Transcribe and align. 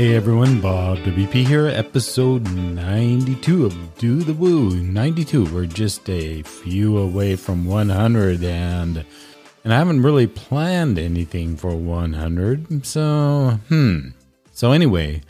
Hey 0.00 0.14
everyone, 0.14 0.62
Bob 0.62 0.96
WP 1.00 1.46
here, 1.46 1.66
episode 1.66 2.50
92 2.50 3.66
of 3.66 3.98
Do 3.98 4.22
the 4.22 4.32
Woo. 4.32 4.74
92. 4.80 5.54
We're 5.54 5.66
just 5.66 6.08
a 6.08 6.40
few 6.40 6.96
away 6.96 7.36
from 7.36 7.66
100 7.66 8.42
and 8.42 9.04
and 9.62 9.74
I 9.74 9.76
haven't 9.76 10.00
really 10.00 10.26
planned 10.26 10.98
anything 10.98 11.54
for 11.54 11.76
100. 11.76 12.86
So, 12.86 13.60
hmm. 13.68 13.98
So 14.52 14.72
anyway, 14.72 15.20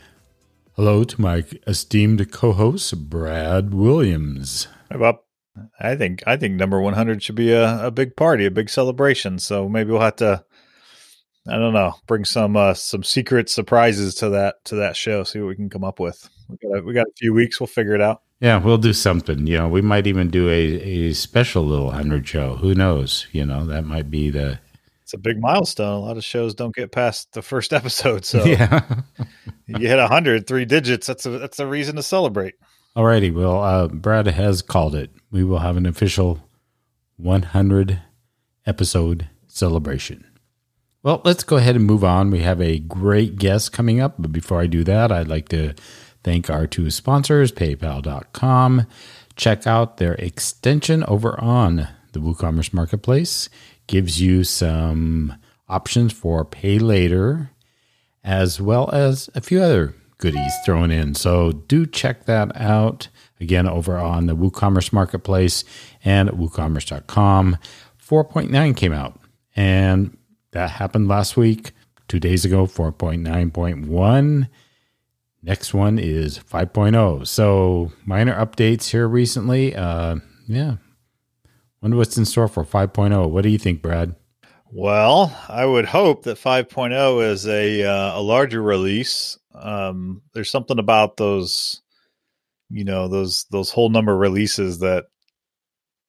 hello 0.77 1.03
to 1.03 1.19
my 1.19 1.43
esteemed 1.67 2.31
co-host 2.31 3.09
Brad 3.09 3.73
Williams. 3.73 4.69
Hey 4.89 4.97
Bob. 4.99 5.17
I 5.81 5.97
think 5.97 6.23
I 6.25 6.37
think 6.37 6.55
number 6.55 6.79
100 6.79 7.21
should 7.21 7.35
be 7.35 7.51
a, 7.51 7.87
a 7.87 7.91
big 7.91 8.15
party, 8.15 8.45
a 8.45 8.51
big 8.51 8.69
celebration. 8.69 9.37
So 9.37 9.67
maybe 9.67 9.91
we'll 9.91 9.99
have 9.99 10.15
to 10.15 10.45
I 11.47 11.57
don't 11.57 11.73
know, 11.73 11.93
bring 12.07 12.23
some 12.23 12.55
uh, 12.55 12.73
some 12.73 13.03
secret 13.03 13.49
surprises 13.49 14.15
to 14.15 14.29
that 14.29 14.63
to 14.65 14.75
that 14.75 14.95
show. 14.95 15.23
See 15.23 15.39
what 15.39 15.47
we 15.47 15.55
can 15.55 15.69
come 15.69 15.83
up 15.83 15.99
with. 15.99 16.29
We 16.49 16.57
got 16.57 16.77
a, 16.77 16.81
we 16.83 16.93
got 16.93 17.07
a 17.07 17.13
few 17.17 17.33
weeks. 17.33 17.59
We'll 17.59 17.67
figure 17.67 17.95
it 17.95 18.01
out. 18.01 18.21
Yeah, 18.39 18.57
we'll 18.57 18.77
do 18.77 18.93
something. 18.93 19.47
You 19.47 19.57
know, 19.57 19.67
we 19.67 19.81
might 19.81 20.07
even 20.07 20.29
do 20.29 20.49
a, 20.49 21.09
a 21.09 21.13
special 21.13 21.63
little 21.63 21.91
hundred 21.91 22.27
show. 22.27 22.55
Who 22.57 22.75
knows? 22.75 23.27
You 23.31 23.45
know, 23.45 23.65
that 23.65 23.85
might 23.85 24.11
be 24.11 24.29
the. 24.29 24.59
It's 25.01 25.13
a 25.13 25.17
big 25.17 25.41
milestone. 25.41 25.93
A 25.93 25.99
lot 25.99 26.17
of 26.17 26.23
shows 26.23 26.53
don't 26.53 26.75
get 26.75 26.91
past 26.91 27.33
the 27.33 27.41
first 27.41 27.73
episode. 27.73 28.23
So 28.23 28.43
yeah, 28.45 29.01
you 29.67 29.87
hit 29.87 29.99
a 29.99 30.07
hundred, 30.07 30.47
three 30.47 30.65
digits. 30.65 31.07
That's 31.07 31.25
a 31.25 31.31
that's 31.31 31.59
a 31.59 31.65
reason 31.67 31.95
to 31.95 32.03
celebrate. 32.03 32.55
Alrighty, 32.95 33.33
well, 33.33 33.63
uh, 33.63 33.87
Brad 33.87 34.27
has 34.27 34.61
called 34.61 34.95
it. 34.95 35.11
We 35.31 35.45
will 35.45 35.59
have 35.59 35.77
an 35.77 35.85
official 35.85 36.41
100 37.15 38.01
episode 38.65 39.29
celebration. 39.47 40.25
Well, 41.03 41.21
let's 41.25 41.43
go 41.43 41.57
ahead 41.57 41.75
and 41.75 41.85
move 41.85 42.03
on. 42.03 42.29
We 42.29 42.41
have 42.41 42.61
a 42.61 42.77
great 42.77 43.37
guest 43.37 43.71
coming 43.71 43.99
up, 43.99 44.15
but 44.19 44.31
before 44.31 44.61
I 44.61 44.67
do 44.67 44.83
that, 44.83 45.11
I'd 45.11 45.27
like 45.27 45.49
to 45.49 45.73
thank 46.23 46.47
our 46.47 46.67
two 46.67 46.91
sponsors, 46.91 47.51
PayPal.com. 47.51 48.85
Check 49.35 49.65
out 49.65 49.97
their 49.97 50.13
extension 50.13 51.03
over 51.05 51.39
on 51.41 51.87
the 52.11 52.19
WooCommerce 52.19 52.71
Marketplace. 52.71 53.49
Gives 53.87 54.21
you 54.21 54.43
some 54.43 55.35
options 55.67 56.13
for 56.13 56.45
pay 56.45 56.77
later, 56.77 57.49
as 58.23 58.61
well 58.61 58.87
as 58.91 59.27
a 59.33 59.41
few 59.41 59.59
other 59.59 59.95
goodies 60.19 60.53
thrown 60.63 60.91
in. 60.91 61.15
So 61.15 61.51
do 61.51 61.87
check 61.87 62.25
that 62.25 62.55
out 62.55 63.07
again 63.39 63.67
over 63.67 63.97
on 63.97 64.27
the 64.27 64.35
WooCommerce 64.35 64.93
Marketplace 64.93 65.63
and 66.05 66.29
WooCommerce.com. 66.29 67.57
4.9 68.07 68.77
came 68.77 68.93
out, 68.93 69.19
and 69.55 70.15
that 70.51 70.71
happened 70.71 71.07
last 71.07 71.37
week. 71.37 71.71
Two 72.07 72.19
days 72.19 72.43
ago, 72.43 72.65
4.9.1. 72.65 74.49
Next 75.43 75.73
one 75.73 75.97
is 75.97 76.37
5.0. 76.39 77.25
So 77.25 77.91
minor 78.05 78.35
updates 78.35 78.89
here 78.89 79.07
recently. 79.07 79.75
Uh, 79.75 80.17
yeah. 80.47 80.75
Wonder 81.81 81.97
what's 81.97 82.17
in 82.17 82.25
store 82.25 82.47
for 82.47 82.63
5.0. 82.63 83.29
What 83.29 83.43
do 83.43 83.49
you 83.49 83.57
think, 83.57 83.81
Brad? 83.81 84.15
Well, 84.73 85.35
I 85.49 85.65
would 85.65 85.85
hope 85.85 86.23
that 86.23 86.37
5.0 86.37 87.29
is 87.29 87.47
a 87.47 87.83
uh, 87.83 88.19
a 88.19 88.21
larger 88.21 88.61
release. 88.61 89.37
Um, 89.53 90.21
there's 90.33 90.49
something 90.49 90.79
about 90.79 91.17
those, 91.17 91.81
you 92.69 92.85
know, 92.85 93.09
those 93.09 93.45
those 93.51 93.71
whole 93.71 93.89
number 93.89 94.15
releases 94.15 94.79
that 94.79 95.05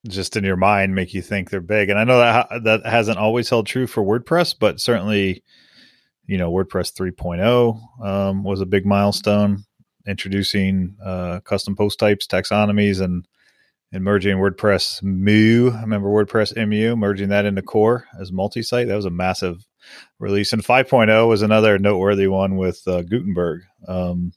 just 0.09 0.37
in 0.37 0.45
your 0.45 0.57
mind 0.57 0.95
make 0.95 1.15
you 1.15 1.23
think 1.23 1.51
they're 1.51 1.61
big. 1.61 1.89
And 1.89 1.99
I 1.99 2.05
know 2.05 2.19
that 2.19 2.65
that 2.65 2.87
hasn't 2.87 3.19
always 3.19 3.49
held 3.49 3.67
true 3.67 3.87
for 3.87 4.03
WordPress, 4.03 4.55
but 4.59 4.81
certainly, 4.81 5.43
you 6.27 6.39
know, 6.39 6.51
WordPress 6.53 6.93
3.0 6.93 8.05
um, 8.05 8.43
was 8.43 8.61
a 8.61 8.67
big 8.67 8.85
milestone, 8.85 9.65
introducing 10.07 10.97
uh, 11.05 11.41
custom 11.41 11.77
post 11.77 11.99
types, 11.99 12.27
taxonomies, 12.27 13.01
and 13.01 13.27
and 13.93 14.05
merging 14.05 14.39
WordPress 14.39 15.03
Mu. 15.03 15.71
I 15.71 15.83
remember 15.83 16.09
WordPress 16.09 16.57
MU 16.57 16.97
merging 16.97 17.29
that 17.29 17.45
into 17.45 17.61
Core 17.61 18.07
as 18.19 18.33
multi-site. 18.33 18.89
That 18.89 18.97
was 18.97 19.05
a 19.05 19.11
massive 19.11 19.67
release. 20.19 20.53
And 20.53 20.65
5.0 20.65 21.29
was 21.29 21.43
another 21.43 21.79
noteworthy 21.79 22.27
one 22.27 22.57
with 22.57 22.83
uh, 22.89 23.03
Gutenberg. 23.03 23.63
Um, 23.87 24.33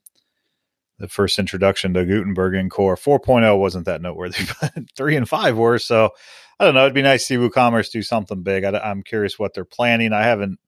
the 0.99 1.07
first 1.07 1.39
introduction 1.39 1.93
to 1.93 2.05
Gutenberg 2.05 2.55
in 2.55 2.69
Core. 2.69 2.95
4.0 2.95 3.59
wasn't 3.59 3.85
that 3.85 4.01
noteworthy, 4.01 4.45
but 4.61 4.73
3 4.95 5.15
and 5.15 5.29
5 5.29 5.57
were. 5.57 5.79
So 5.79 6.11
I 6.59 6.65
don't 6.65 6.73
know. 6.73 6.83
It'd 6.83 6.93
be 6.93 7.01
nice 7.01 7.21
to 7.21 7.25
see 7.25 7.35
WooCommerce 7.37 7.91
do 7.91 8.01
something 8.01 8.43
big. 8.43 8.63
I, 8.63 8.89
am 8.89 9.03
curious 9.03 9.37
what 9.37 9.53
they're 9.53 9.65
planning. 9.65 10.13
I 10.13 10.23
haven't 10.23 10.59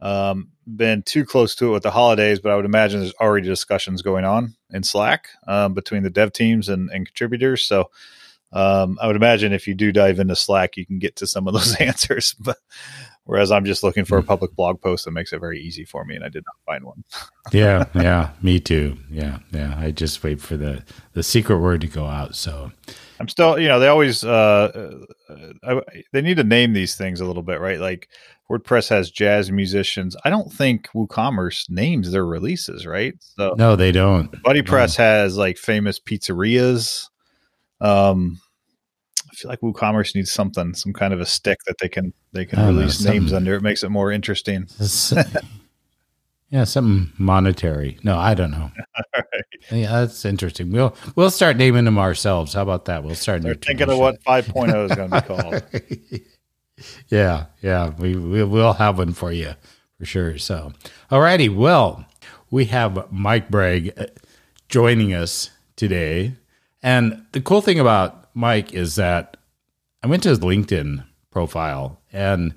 um, 0.00 0.48
been 0.66 1.02
too 1.02 1.24
close 1.24 1.54
to 1.56 1.68
it 1.68 1.72
with 1.72 1.82
the 1.82 1.90
holidays, 1.90 2.40
but 2.40 2.50
I 2.50 2.56
would 2.56 2.64
imagine 2.64 3.00
there's 3.00 3.14
already 3.14 3.46
discussions 3.46 4.02
going 4.02 4.24
on 4.24 4.56
in 4.70 4.82
Slack 4.82 5.28
um, 5.46 5.74
between 5.74 6.02
the 6.02 6.10
dev 6.10 6.32
teams 6.32 6.68
and, 6.68 6.90
and 6.90 7.06
contributors. 7.06 7.64
So 7.66 7.90
um, 8.52 8.98
I 9.00 9.06
would 9.06 9.16
imagine 9.16 9.52
if 9.52 9.68
you 9.68 9.74
do 9.74 9.92
dive 9.92 10.18
into 10.18 10.34
Slack, 10.34 10.76
you 10.76 10.84
can 10.84 10.98
get 10.98 11.16
to 11.16 11.26
some 11.26 11.46
of 11.46 11.54
those 11.54 11.76
answers. 11.80 12.34
But 12.38 12.56
Whereas 13.30 13.52
I'm 13.52 13.64
just 13.64 13.84
looking 13.84 14.04
for 14.04 14.18
a 14.18 14.22
hmm. 14.22 14.26
public 14.26 14.56
blog 14.56 14.80
post 14.80 15.04
that 15.04 15.12
makes 15.12 15.32
it 15.32 15.38
very 15.38 15.60
easy 15.60 15.84
for 15.84 16.04
me, 16.04 16.16
and 16.16 16.24
I 16.24 16.28
did 16.28 16.42
not 16.44 16.56
find 16.66 16.82
one. 16.82 17.04
yeah, 17.52 17.84
yeah, 17.94 18.30
me 18.42 18.58
too. 18.58 18.96
Yeah, 19.08 19.38
yeah. 19.52 19.76
I 19.78 19.92
just 19.92 20.20
wait 20.24 20.40
for 20.40 20.56
the 20.56 20.82
the 21.12 21.22
secret 21.22 21.60
word 21.60 21.80
to 21.82 21.86
go 21.86 22.06
out. 22.06 22.34
So 22.34 22.72
I'm 23.20 23.28
still, 23.28 23.56
you 23.56 23.68
know, 23.68 23.78
they 23.78 23.86
always 23.86 24.24
uh, 24.24 25.06
uh 25.28 25.34
I, 25.62 26.02
they 26.12 26.22
need 26.22 26.38
to 26.38 26.44
name 26.44 26.72
these 26.72 26.96
things 26.96 27.20
a 27.20 27.24
little 27.24 27.44
bit, 27.44 27.60
right? 27.60 27.78
Like 27.78 28.08
WordPress 28.50 28.88
has 28.88 29.12
jazz 29.12 29.52
musicians. 29.52 30.16
I 30.24 30.30
don't 30.30 30.52
think 30.52 30.88
WooCommerce 30.88 31.70
names 31.70 32.10
their 32.10 32.26
releases, 32.26 32.84
right? 32.84 33.14
So 33.20 33.54
no, 33.56 33.76
they 33.76 33.92
don't. 33.92 34.32
BuddyPress 34.42 34.98
no. 34.98 35.04
has 35.04 35.36
like 35.36 35.56
famous 35.56 36.00
pizzerias. 36.00 37.06
Um, 37.80 38.40
feel 39.40 39.50
like 39.50 39.60
WooCommerce 39.60 40.14
needs 40.14 40.30
something, 40.30 40.74
some 40.74 40.92
kind 40.92 41.12
of 41.12 41.20
a 41.20 41.26
stick 41.26 41.58
that 41.66 41.78
they 41.78 41.88
can 41.88 42.12
they 42.32 42.44
can 42.44 42.64
release 42.66 43.00
know, 43.00 43.12
names 43.12 43.32
under. 43.32 43.54
It 43.54 43.62
makes 43.62 43.82
it 43.82 43.88
more 43.88 44.12
interesting. 44.12 44.68
yeah, 46.50 46.64
something 46.64 47.12
monetary. 47.18 47.98
No, 48.02 48.18
I 48.18 48.34
don't 48.34 48.50
know. 48.50 48.70
right. 49.16 49.24
Yeah, 49.70 50.00
that's 50.00 50.24
interesting. 50.24 50.70
We'll 50.70 50.94
we'll 51.16 51.30
start 51.30 51.56
naming 51.56 51.84
them 51.84 51.98
ourselves. 51.98 52.54
How 52.54 52.62
about 52.62 52.84
that? 52.86 53.02
We'll 53.02 53.14
start, 53.14 53.42
They're 53.42 53.54
thinking 53.54 53.90
of 53.90 53.98
what 53.98 54.22
5.0 54.24 54.90
is 54.90 54.96
going 54.96 55.10
to 55.10 55.20
be 55.20 56.20
called. 56.22 56.86
yeah, 57.08 57.46
yeah, 57.62 57.90
we, 57.98 58.16
we 58.16 58.44
will 58.44 58.74
have 58.74 58.98
one 58.98 59.12
for 59.12 59.32
you 59.32 59.54
for 59.98 60.04
sure. 60.04 60.38
So, 60.38 60.72
alrighty, 61.10 61.54
well, 61.54 62.04
we 62.50 62.66
have 62.66 63.10
Mike 63.12 63.50
Bragg 63.50 63.92
uh, 63.98 64.06
joining 64.68 65.14
us 65.14 65.50
today, 65.76 66.34
and 66.82 67.24
the 67.32 67.40
cool 67.40 67.60
thing 67.60 67.78
about 67.78 68.19
Mike 68.34 68.72
is 68.72 68.96
that 68.96 69.36
I 70.02 70.06
went 70.06 70.22
to 70.24 70.30
his 70.30 70.38
LinkedIn 70.40 71.04
profile, 71.30 72.00
and 72.12 72.54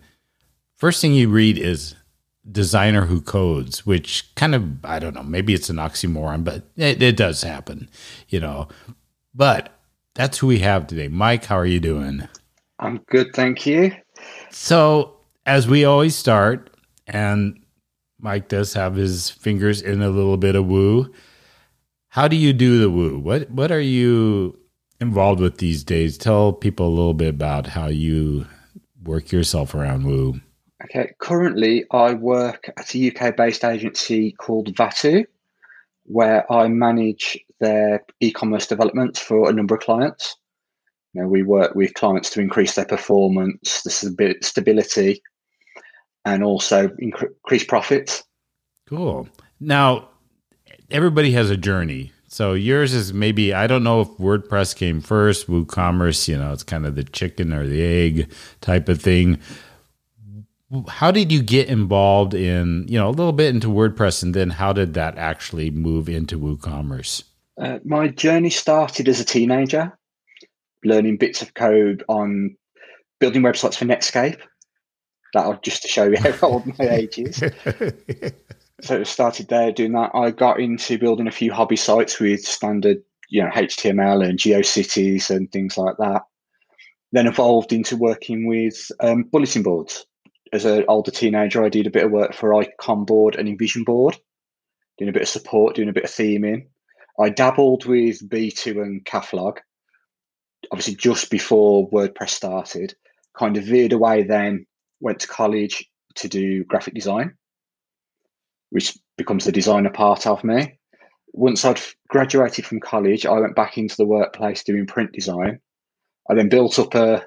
first 0.76 1.02
thing 1.02 1.14
you 1.14 1.30
read 1.30 1.58
is 1.58 1.96
designer 2.50 3.06
who 3.06 3.22
codes, 3.22 3.86
which 3.86 4.34
kind 4.36 4.56
of 4.56 4.86
I 4.86 5.00
don't 5.00 5.16
know, 5.16 5.24
maybe 5.24 5.54
it's 5.54 5.70
an 5.70 5.78
oxymoron, 5.78 6.44
but 6.44 6.64
it, 6.76 7.02
it 7.02 7.18
does 7.18 7.42
happen, 7.42 7.90
you 8.30 8.40
know. 8.40 8.68
But 9.34 9.74
that's 10.14 10.38
who 10.38 10.48
we 10.48 10.60
have 10.60 10.88
today. 10.88 11.08
Mike, 11.08 11.46
how 11.46 11.58
are 11.58 11.66
you 11.66 11.80
doing? 11.80 12.28
I'm 12.80 12.98
good, 13.10 13.34
thank 13.34 13.66
you. 13.66 13.92
So, 14.52 15.18
as 15.46 15.68
we 15.68 15.86
always 15.86 16.16
start, 16.16 16.70
and 17.08 17.60
Mike 18.20 18.48
does 18.48 18.74
have 18.74 18.96
his 18.96 19.30
fingers 19.30 19.82
in 19.82 20.02
a 20.02 20.10
little 20.10 20.38
bit 20.38 20.56
of 20.56 20.66
woo. 20.66 21.14
How 22.10 22.28
do 22.28 22.36
you 22.36 22.54
do 22.54 22.80
the 22.80 22.90
woo? 22.90 23.20
What 23.20 23.50
what 23.50 23.72
are 23.72 23.82
you 23.82 24.60
involved 25.04 25.40
with 25.40 25.60
these 25.60 25.84
days. 25.84 26.18
Tell 26.18 26.52
people 26.52 26.88
a 26.88 26.90
little 26.90 27.14
bit 27.14 27.30
about 27.30 27.68
how 27.68 27.88
you 27.88 28.48
work 29.04 29.32
yourself 29.32 29.76
around 29.76 30.06
Woo. 30.06 30.40
Okay, 30.86 31.12
currently 31.20 31.86
I 31.92 32.14
work 32.14 32.70
at 32.78 32.96
a 32.96 33.12
UK 33.12 33.36
based 33.36 33.64
agency 33.64 34.32
called 34.32 34.74
Vatu, 34.74 35.26
where 36.06 36.52
I 36.52 36.68
manage 36.70 37.38
their 37.60 38.04
e 38.22 38.32
commerce 38.32 38.66
development 38.66 39.18
for 39.18 39.50
a 39.50 39.54
number 39.54 39.76
of 39.76 39.82
clients. 39.82 40.36
You 41.14 41.22
know, 41.22 41.28
we 41.28 41.44
work 41.44 41.76
with 41.76 41.94
clients 41.94 42.30
to 42.32 42.42
increase 42.42 42.76
their 42.76 42.86
performance, 42.86 43.84
the 43.84 44.36
stability, 44.42 45.22
and 46.26 46.44
also 46.44 46.90
increase 46.98 47.66
profits. 47.66 48.24
Cool. 48.88 49.28
Now, 49.60 50.10
everybody 50.90 51.32
has 51.34 51.52
a 51.52 51.58
journey 51.58 52.13
so 52.34 52.54
yours 52.54 52.96
is 52.96 53.14
maybe 53.14 53.54
I 53.54 53.68
don't 53.68 53.84
know 53.84 54.02
if 54.02 54.08
WordPress 54.18 54.76
came 54.76 55.02
first, 55.02 55.46
WooCommerce, 55.46 56.28
you 56.28 56.36
know, 56.36 56.52
it's 56.52 56.64
kind 56.64 56.88
of 56.88 56.96
the 56.96 57.04
chicken 57.04 57.54
or 57.54 57.68
the 57.68 57.84
egg 57.84 58.32
type 58.60 58.90
of 58.90 59.00
thing. 59.00 59.38
How 60.88 61.12
did 61.12 61.32
you 61.32 61.44
get 61.44 61.68
involved 61.68 62.34
in, 62.34 62.88
you 62.88 62.98
know, 62.98 63.08
a 63.08 63.12
little 63.12 63.34
bit 63.34 63.54
into 63.54 63.68
WordPress 63.68 64.24
and 64.24 64.34
then 64.34 64.50
how 64.50 64.74
did 64.74 64.96
that 64.96 65.16
actually 65.20 65.70
move 65.70 66.10
into 66.10 66.40
WooCommerce? 66.40 67.24
Uh, 67.62 67.78
my 67.86 68.08
journey 68.08 68.50
started 68.50 69.08
as 69.08 69.20
a 69.20 69.26
teenager, 69.26 69.96
learning 70.84 71.18
bits 71.18 71.44
of 71.44 71.54
code 71.54 72.04
on 72.10 72.58
building 73.20 73.44
websites 73.44 73.76
for 73.76 73.86
Netscape. 73.86 74.40
That'll 75.36 75.60
just 75.60 75.84
to 75.84 75.88
show 75.88 76.06
you 76.06 76.18
how 76.18 76.36
old 76.48 76.66
my 76.80 76.90
age 76.90 77.20
is. 77.20 77.44
so 78.84 79.00
it 79.00 79.08
started 79.08 79.48
there 79.48 79.72
doing 79.72 79.94
that. 79.94 80.12
I 80.14 80.32
got 80.32 80.60
into 80.60 80.98
building 80.98 81.28
a 81.28 81.32
few 81.32 81.54
hobby 81.54 81.78
sites 81.78 82.20
with 82.20 82.42
standard, 82.42 83.02
you 83.30 83.42
know, 83.42 83.50
HTML 83.50 84.28
and 84.28 84.38
GeoCities 84.38 85.30
and 85.30 85.50
things 85.52 85.78
like 85.78 85.96
that. 86.00 86.24
Then 87.14 87.28
evolved 87.28 87.72
into 87.72 87.96
working 87.96 88.46
with 88.46 88.92
um, 89.00 89.24
bulletin 89.24 89.64
boards. 89.64 90.06
As 90.52 90.66
an 90.66 90.84
older 90.88 91.12
teenager, 91.12 91.64
I 91.64 91.70
did 91.70 91.88
a 91.88 91.92
bit 91.92 92.04
of 92.04 92.12
work 92.12 92.34
for 92.34 92.50
Ikonboard 92.50 93.38
and 93.38 93.48
Invision 93.48 93.86
Board, 93.86 94.18
doing 94.98 95.10
a 95.10 95.14
bit 95.14 95.24
of 95.24 95.30
support, 95.30 95.76
doing 95.76 95.90
a 95.90 95.94
bit 95.94 96.04
of 96.04 96.12
theming. 96.12 96.68
I 97.20 97.30
dabbled 97.30 97.86
with 97.86 98.28
B2 98.28 98.82
and 98.82 99.06
Cafelog, 99.06 99.60
obviously 100.72 100.96
just 100.96 101.32
before 101.32 101.90
WordPress 101.90 102.30
started. 102.30 102.96
Kind 103.38 103.56
of 103.56 103.64
veered 103.64 103.94
away 103.94 104.24
then, 104.24 104.66
went 105.00 105.22
to 105.22 105.28
college 105.28 105.90
to 106.16 106.28
do 106.28 106.64
graphic 106.66 106.94
design 106.94 107.36
which 108.74 108.98
becomes 109.18 109.46
the 109.46 109.52
designer 109.52 109.92
part 109.92 110.26
of 110.26 110.44
me. 110.44 110.80
Once 111.34 111.64
I'd 111.64 111.80
graduated 112.10 112.66
from 112.66 112.80
college, 112.80 113.24
I 113.24 113.40
went 113.40 113.56
back 113.56 113.78
into 113.78 113.96
the 113.96 114.06
workplace 114.06 114.64
doing 114.64 114.88
print 114.88 115.12
design. 115.14 115.60
I 116.28 116.34
then 116.34 116.50
built 116.50 116.80
up 116.80 116.96
a, 116.96 117.24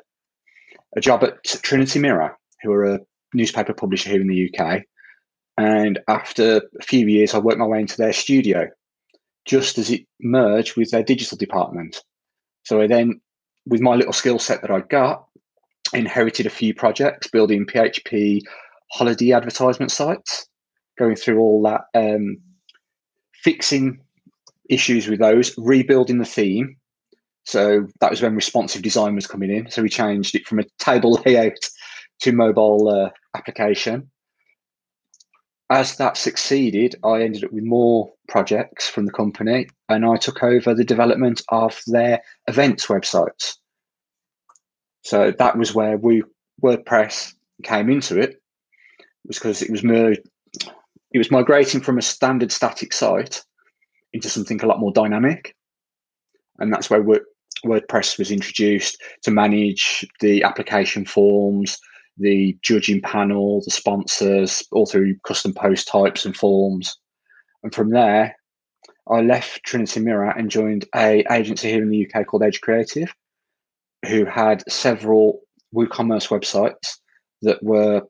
a 0.96 1.00
job 1.00 1.22
at 1.22 1.44
Trinity 1.44 2.00
Mirror, 2.00 2.36
who 2.62 2.72
are 2.72 2.94
a 2.94 3.00
newspaper 3.32 3.72
publisher 3.72 4.10
here 4.10 4.20
in 4.20 4.26
the 4.26 4.52
UK. 4.52 4.82
And 5.56 6.00
after 6.08 6.62
a 6.80 6.82
few 6.82 7.06
years, 7.06 7.32
I 7.32 7.38
worked 7.38 7.60
my 7.60 7.66
way 7.66 7.80
into 7.80 7.96
their 7.96 8.12
studio 8.12 8.68
just 9.44 9.78
as 9.78 9.88
it 9.88 10.04
merged 10.20 10.76
with 10.76 10.90
their 10.90 11.04
digital 11.04 11.38
department. 11.38 12.02
So 12.64 12.80
I 12.80 12.88
then, 12.88 13.20
with 13.66 13.80
my 13.80 13.94
little 13.94 14.12
skill 14.12 14.40
set 14.40 14.62
that 14.62 14.72
I 14.72 14.80
got, 14.80 15.28
inherited 15.94 16.46
a 16.46 16.50
few 16.50 16.74
projects 16.74 17.28
building 17.28 17.66
PHP 17.66 18.40
holiday 18.90 19.30
advertisement 19.30 19.92
sites 19.92 20.48
going 20.98 21.16
through 21.16 21.38
all 21.38 21.62
that, 21.62 21.82
um, 21.94 22.38
fixing 23.42 24.00
issues 24.68 25.06
with 25.08 25.20
those, 25.20 25.56
rebuilding 25.58 26.18
the 26.18 26.24
theme. 26.24 26.76
So 27.44 27.86
that 28.00 28.10
was 28.10 28.22
when 28.22 28.34
responsive 28.34 28.82
design 28.82 29.14
was 29.14 29.26
coming 29.26 29.50
in. 29.50 29.70
So 29.70 29.82
we 29.82 29.88
changed 29.88 30.34
it 30.34 30.46
from 30.46 30.58
a 30.58 30.64
table 30.78 31.22
layout 31.26 31.70
to 32.20 32.32
mobile 32.32 32.88
uh, 32.88 33.10
application. 33.36 34.10
As 35.68 35.96
that 35.96 36.16
succeeded, 36.16 36.94
I 37.04 37.22
ended 37.22 37.44
up 37.44 37.52
with 37.52 37.64
more 37.64 38.12
projects 38.28 38.88
from 38.88 39.04
the 39.06 39.12
company 39.12 39.68
and 39.88 40.04
I 40.04 40.16
took 40.16 40.42
over 40.42 40.74
the 40.74 40.84
development 40.84 41.42
of 41.48 41.80
their 41.86 42.20
events 42.46 42.86
websites. 42.86 43.56
So 45.02 45.32
that 45.38 45.56
was 45.56 45.74
where 45.74 45.96
we 45.96 46.22
WordPress 46.62 47.34
came 47.62 47.90
into 47.90 48.20
it, 48.20 48.40
was 49.24 49.38
because 49.38 49.62
it 49.62 49.70
was 49.70 49.84
merged 49.84 50.20
it 51.12 51.18
was 51.18 51.30
migrating 51.30 51.80
from 51.80 51.98
a 51.98 52.02
standard 52.02 52.52
static 52.52 52.92
site 52.92 53.42
into 54.12 54.28
something 54.28 54.60
a 54.62 54.66
lot 54.66 54.80
more 54.80 54.92
dynamic. 54.92 55.54
And 56.58 56.72
that's 56.72 56.90
where 56.90 57.04
WordPress 57.64 58.18
was 58.18 58.30
introduced 58.30 59.00
to 59.22 59.30
manage 59.30 60.06
the 60.20 60.42
application 60.42 61.04
forms, 61.04 61.78
the 62.18 62.56
judging 62.62 63.00
panel, 63.02 63.62
the 63.64 63.70
sponsors, 63.70 64.62
all 64.72 64.86
through 64.86 65.18
custom 65.26 65.52
post 65.52 65.88
types 65.88 66.24
and 66.24 66.36
forms. 66.36 66.96
And 67.62 67.74
from 67.74 67.90
there, 67.90 68.36
I 69.08 69.20
left 69.20 69.62
Trinity 69.64 70.00
Mirror 70.00 70.30
and 70.30 70.50
joined 70.50 70.86
a 70.94 71.24
agency 71.30 71.70
here 71.70 71.82
in 71.82 71.90
the 71.90 72.06
UK 72.06 72.26
called 72.26 72.42
Edge 72.42 72.60
Creative, 72.60 73.12
who 74.08 74.24
had 74.24 74.64
several 74.68 75.40
WooCommerce 75.74 76.28
websites 76.28 76.96
that 77.42 77.62
were 77.62 78.02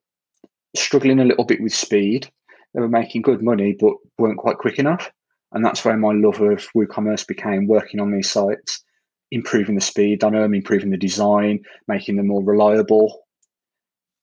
struggling 0.74 1.18
a 1.18 1.24
little 1.24 1.44
bit 1.44 1.60
with 1.60 1.74
speed 1.74 2.30
they 2.76 2.82
were 2.82 2.88
making 2.88 3.22
good 3.22 3.42
money 3.42 3.74
but 3.80 3.94
weren't 4.18 4.38
quite 4.38 4.58
quick 4.58 4.78
enough. 4.78 5.10
And 5.52 5.64
that's 5.64 5.84
where 5.84 5.96
my 5.96 6.12
love 6.12 6.40
of 6.42 6.68
WooCommerce 6.76 7.26
became 7.26 7.66
working 7.66 8.00
on 8.00 8.12
these 8.12 8.30
sites, 8.30 8.84
improving 9.30 9.74
the 9.74 9.80
speed 9.80 10.22
on 10.22 10.34
them, 10.34 10.52
improving 10.52 10.90
the 10.90 10.98
design, 10.98 11.60
making 11.88 12.16
them 12.16 12.26
more 12.28 12.44
reliable. 12.44 13.22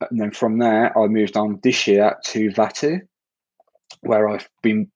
And 0.10 0.22
then 0.22 0.32
from 0.32 0.60
there, 0.60 0.96
I 0.98 1.08
moved 1.08 1.36
on 1.36 1.60
this 1.64 1.88
year 1.88 2.16
to 2.26 2.50
Vatu, 2.52 3.02
where 4.02 4.30
I've 4.30 4.48
been 4.62 4.92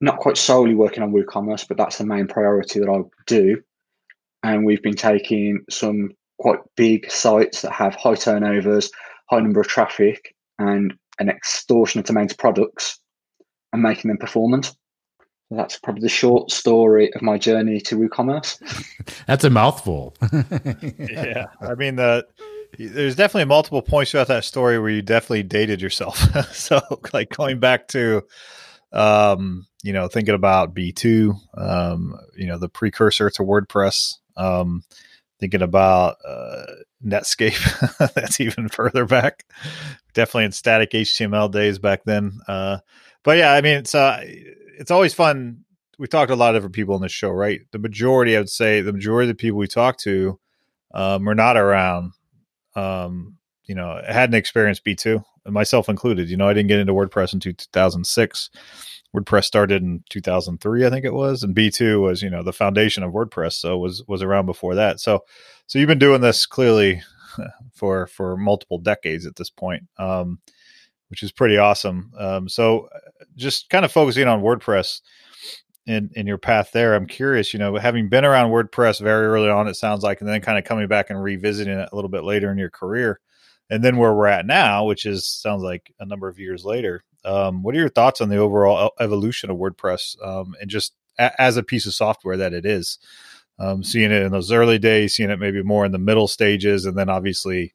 not 0.00 0.18
quite 0.18 0.38
solely 0.38 0.74
working 0.74 1.02
on 1.02 1.12
WooCommerce, 1.12 1.68
but 1.68 1.76
that's 1.76 1.98
the 1.98 2.06
main 2.06 2.26
priority 2.26 2.80
that 2.80 2.88
I 2.88 3.02
do. 3.26 3.60
And 4.42 4.64
we've 4.64 4.82
been 4.82 4.96
taking 4.96 5.64
some 5.68 6.12
quite 6.38 6.60
big 6.76 7.10
sites 7.10 7.60
that 7.62 7.72
have 7.72 7.94
high 7.94 8.14
turnovers, 8.14 8.90
high 9.28 9.40
number 9.40 9.60
of 9.60 9.68
traffic, 9.68 10.34
and 10.58 10.94
an 11.18 11.28
extortionate 11.28 12.10
amount 12.10 12.32
of 12.32 12.38
products 12.38 12.98
and 13.72 13.82
making 13.82 14.08
them 14.08 14.18
performant. 14.18 14.74
That's 15.50 15.78
probably 15.78 16.02
the 16.02 16.08
short 16.08 16.50
story 16.50 17.12
of 17.14 17.22
my 17.22 17.38
journey 17.38 17.80
to 17.82 17.96
WooCommerce. 17.96 19.22
that's 19.26 19.44
a 19.44 19.50
mouthful. 19.50 20.16
yeah, 20.98 21.46
I 21.60 21.74
mean 21.74 21.96
the. 21.96 22.26
There's 22.76 23.14
definitely 23.14 23.44
multiple 23.44 23.82
points 23.82 24.10
throughout 24.10 24.26
that 24.26 24.44
story 24.44 24.80
where 24.80 24.90
you 24.90 25.00
definitely 25.00 25.44
dated 25.44 25.80
yourself. 25.80 26.18
so, 26.52 26.80
like 27.12 27.30
going 27.30 27.60
back 27.60 27.86
to, 27.88 28.22
um, 28.92 29.68
you 29.84 29.92
know, 29.92 30.08
thinking 30.08 30.34
about 30.34 30.74
B2, 30.74 31.36
um, 31.56 32.18
you 32.36 32.48
know, 32.48 32.58
the 32.58 32.68
precursor 32.68 33.30
to 33.30 33.42
WordPress, 33.42 34.14
um, 34.36 34.82
thinking 35.38 35.62
about 35.62 36.16
uh, 36.26 36.64
Netscape. 37.04 38.12
That's 38.14 38.40
even 38.40 38.68
further 38.68 39.04
back. 39.04 39.44
Definitely 40.14 40.46
in 40.46 40.52
static 40.52 40.90
HTML 40.90 41.50
days 41.50 41.78
back 41.78 42.04
then. 42.04 42.40
Uh, 42.48 42.78
but 43.22 43.38
yeah, 43.38 43.52
I 43.52 43.60
mean, 43.60 43.78
it's 43.78 43.94
uh, 43.94 44.20
it's 44.22 44.90
always 44.90 45.14
fun. 45.14 45.64
We 45.98 46.06
talked 46.08 46.28
to 46.28 46.34
a 46.34 46.36
lot 46.36 46.54
of 46.54 46.60
different 46.60 46.74
people 46.74 46.94
on 46.94 47.02
this 47.02 47.12
show, 47.12 47.30
right? 47.30 47.60
The 47.70 47.78
majority, 47.78 48.36
I 48.36 48.40
would 48.40 48.50
say, 48.50 48.80
the 48.80 48.92
majority 48.92 49.30
of 49.30 49.36
the 49.36 49.40
people 49.40 49.58
we 49.58 49.68
talk 49.68 49.98
to 49.98 50.38
um, 50.92 51.28
are 51.28 51.34
not 51.34 51.56
around. 51.56 52.12
Um, 52.74 53.36
you 53.64 53.74
know, 53.74 54.00
hadn't 54.06 54.34
experienced 54.34 54.84
B 54.84 54.94
two, 54.94 55.22
myself 55.46 55.88
included. 55.88 56.28
You 56.28 56.36
know, 56.36 56.48
I 56.48 56.52
didn't 56.52 56.68
get 56.68 56.80
into 56.80 56.92
WordPress 56.92 57.32
until 57.32 57.52
2006. 57.54 58.50
WordPress 59.14 59.44
started 59.44 59.82
in 59.82 60.02
2003, 60.10 60.84
I 60.84 60.90
think 60.90 61.04
it 61.04 61.14
was, 61.14 61.42
and 61.42 61.54
B2 61.54 62.02
was, 62.02 62.22
you 62.22 62.30
know, 62.30 62.42
the 62.42 62.52
foundation 62.52 63.02
of 63.02 63.12
WordPress, 63.12 63.52
so 63.52 63.78
was 63.78 64.02
was 64.08 64.22
around 64.22 64.46
before 64.46 64.74
that. 64.74 65.00
So, 65.00 65.24
so 65.66 65.78
you've 65.78 65.88
been 65.88 65.98
doing 65.98 66.20
this 66.20 66.46
clearly 66.46 67.02
for 67.74 68.06
for 68.08 68.36
multiple 68.36 68.78
decades 68.78 69.26
at 69.26 69.36
this 69.36 69.50
point, 69.50 69.84
um, 69.98 70.40
which 71.08 71.22
is 71.22 71.30
pretty 71.30 71.56
awesome. 71.56 72.12
Um, 72.18 72.48
so, 72.48 72.88
just 73.36 73.70
kind 73.70 73.84
of 73.84 73.92
focusing 73.92 74.26
on 74.26 74.42
WordPress 74.42 75.00
in 75.86 76.10
in 76.16 76.26
your 76.26 76.38
path 76.38 76.72
there, 76.72 76.94
I'm 76.94 77.06
curious, 77.06 77.52
you 77.52 77.60
know, 77.60 77.76
having 77.76 78.08
been 78.08 78.24
around 78.24 78.50
WordPress 78.50 79.00
very 79.00 79.26
early 79.26 79.48
on, 79.48 79.68
it 79.68 79.74
sounds 79.74 80.02
like, 80.02 80.20
and 80.20 80.28
then 80.28 80.40
kind 80.40 80.58
of 80.58 80.64
coming 80.64 80.88
back 80.88 81.10
and 81.10 81.22
revisiting 81.22 81.78
it 81.78 81.88
a 81.92 81.94
little 81.94 82.10
bit 82.10 82.24
later 82.24 82.50
in 82.50 82.58
your 82.58 82.70
career, 82.70 83.20
and 83.70 83.84
then 83.84 83.96
where 83.96 84.12
we're 84.12 84.26
at 84.26 84.44
now, 84.44 84.84
which 84.84 85.06
is 85.06 85.24
sounds 85.24 85.62
like 85.62 85.92
a 86.00 86.06
number 86.06 86.28
of 86.28 86.40
years 86.40 86.64
later. 86.64 87.04
Um, 87.24 87.62
what 87.62 87.74
are 87.74 87.78
your 87.78 87.88
thoughts 87.88 88.20
on 88.20 88.28
the 88.28 88.36
overall 88.36 88.92
evolution 89.00 89.50
of 89.50 89.56
WordPress 89.56 90.22
um, 90.26 90.54
and 90.60 90.68
just 90.70 90.94
a- 91.18 91.40
as 91.40 91.56
a 91.56 91.62
piece 91.62 91.86
of 91.86 91.94
software 91.94 92.36
that 92.36 92.52
it 92.52 92.66
is? 92.66 92.98
Um, 93.58 93.84
seeing 93.84 94.10
it 94.10 94.22
in 94.22 94.32
those 94.32 94.50
early 94.50 94.78
days, 94.78 95.14
seeing 95.14 95.30
it 95.30 95.38
maybe 95.38 95.62
more 95.62 95.84
in 95.84 95.92
the 95.92 95.98
middle 95.98 96.26
stages, 96.26 96.86
and 96.86 96.98
then 96.98 97.08
obviously, 97.08 97.72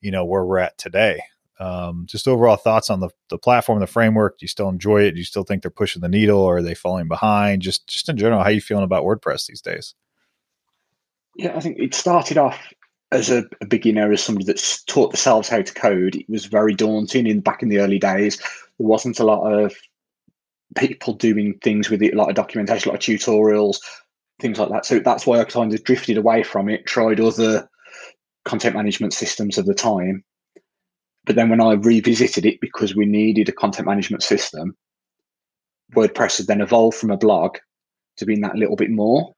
you 0.00 0.10
know, 0.10 0.24
where 0.24 0.44
we're 0.44 0.58
at 0.58 0.78
today. 0.78 1.20
Um, 1.60 2.06
just 2.06 2.28
overall 2.28 2.56
thoughts 2.56 2.88
on 2.88 3.00
the, 3.00 3.10
the 3.28 3.38
platform, 3.38 3.80
the 3.80 3.86
framework. 3.86 4.38
Do 4.38 4.44
you 4.44 4.48
still 4.48 4.68
enjoy 4.68 5.02
it? 5.02 5.12
Do 5.12 5.18
you 5.18 5.24
still 5.24 5.42
think 5.42 5.62
they're 5.62 5.70
pushing 5.70 6.00
the 6.00 6.08
needle, 6.08 6.38
or 6.38 6.58
are 6.58 6.62
they 6.62 6.74
falling 6.74 7.08
behind? 7.08 7.62
Just, 7.62 7.86
just 7.88 8.08
in 8.08 8.16
general, 8.16 8.42
how 8.42 8.48
you 8.48 8.60
feeling 8.60 8.84
about 8.84 9.04
WordPress 9.04 9.46
these 9.46 9.60
days? 9.60 9.94
Yeah, 11.36 11.56
I 11.56 11.60
think 11.60 11.78
it 11.78 11.94
started 11.94 12.38
off 12.38 12.72
as 13.10 13.30
a, 13.30 13.44
a, 13.60 13.66
beginner, 13.66 14.12
as 14.12 14.22
somebody 14.22 14.44
that's 14.44 14.82
taught 14.84 15.10
themselves 15.10 15.48
how 15.48 15.62
to 15.62 15.74
code, 15.74 16.16
it 16.16 16.28
was 16.28 16.46
very 16.46 16.74
daunting 16.74 17.26
in 17.26 17.40
back 17.40 17.62
in 17.62 17.68
the 17.68 17.78
early 17.78 17.98
days. 17.98 18.40
There 18.78 18.86
wasn't 18.86 19.20
a 19.20 19.24
lot 19.24 19.50
of 19.50 19.74
people 20.76 21.14
doing 21.14 21.58
things 21.62 21.90
with 21.90 22.02
it, 22.02 22.14
like 22.14 22.14
a 22.14 22.18
lot 22.18 22.28
of 22.30 22.36
documentation, 22.36 22.88
a 22.88 22.92
lot 22.92 23.02
of 23.02 23.04
tutorials, 23.04 23.78
things 24.40 24.58
like 24.58 24.70
that. 24.70 24.86
So 24.86 24.98
that's 25.00 25.26
why 25.26 25.40
I 25.40 25.44
kind 25.44 25.72
of 25.72 25.84
drifted 25.84 26.16
away 26.16 26.42
from 26.42 26.68
it, 26.68 26.86
tried 26.86 27.20
other 27.20 27.68
content 28.44 28.76
management 28.76 29.12
systems 29.12 29.58
of 29.58 29.66
the 29.66 29.74
time. 29.74 30.24
But 31.24 31.36
then 31.36 31.48
when 31.50 31.60
I 31.60 31.72
revisited 31.72 32.46
it 32.46 32.60
because 32.60 32.96
we 32.96 33.04
needed 33.04 33.48
a 33.48 33.52
content 33.52 33.86
management 33.86 34.22
system, 34.22 34.76
WordPress 35.94 36.38
had 36.38 36.46
then 36.46 36.60
evolved 36.60 36.96
from 36.96 37.10
a 37.10 37.16
blog 37.16 37.58
to 38.16 38.26
being 38.26 38.40
that 38.42 38.56
little 38.56 38.76
bit 38.76 38.90
more. 38.90 39.34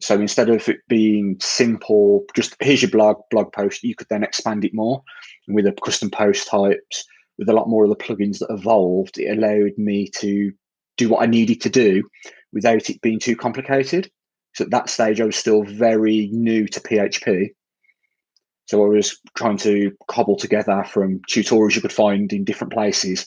So 0.00 0.20
instead 0.20 0.48
of 0.48 0.68
it 0.68 0.78
being 0.88 1.36
simple, 1.40 2.24
just 2.34 2.56
here's 2.60 2.82
your 2.82 2.90
blog 2.90 3.18
blog 3.30 3.52
post, 3.52 3.84
you 3.84 3.94
could 3.94 4.08
then 4.10 4.24
expand 4.24 4.64
it 4.64 4.74
more 4.74 5.02
with 5.46 5.66
a 5.66 5.72
custom 5.84 6.10
post 6.10 6.48
types, 6.48 7.04
with 7.38 7.48
a 7.48 7.52
lot 7.52 7.68
more 7.68 7.84
of 7.84 7.90
the 7.90 7.96
plugins 7.96 8.38
that 8.38 8.50
evolved. 8.50 9.18
It 9.18 9.36
allowed 9.36 9.76
me 9.78 10.08
to 10.18 10.52
do 10.96 11.08
what 11.08 11.22
I 11.22 11.26
needed 11.26 11.60
to 11.62 11.70
do 11.70 12.02
without 12.52 12.90
it 12.90 13.00
being 13.00 13.18
too 13.18 13.36
complicated. 13.36 14.10
So 14.54 14.64
at 14.64 14.70
that 14.70 14.90
stage, 14.90 15.20
I 15.20 15.24
was 15.24 15.36
still 15.36 15.64
very 15.64 16.28
new 16.32 16.66
to 16.68 16.80
PHP. 16.80 17.50
So 18.66 18.84
I 18.84 18.88
was 18.88 19.18
trying 19.36 19.56
to 19.58 19.92
cobble 20.08 20.36
together 20.36 20.84
from 20.84 21.20
tutorials 21.30 21.74
you 21.74 21.80
could 21.80 21.92
find 21.92 22.32
in 22.32 22.44
different 22.44 22.72
places 22.72 23.26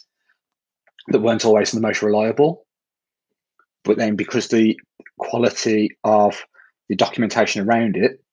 that 1.08 1.22
weren't 1.22 1.46
always 1.46 1.72
the 1.72 1.82
most 1.82 2.02
reliable. 2.02 2.66
But 3.84 3.98
then 3.98 4.16
because 4.16 4.48
the 4.48 4.80
quality 5.20 5.98
of 6.04 6.44
the 6.90 6.96
documentation 6.96 7.68
around 7.68 7.98
it 7.98 8.24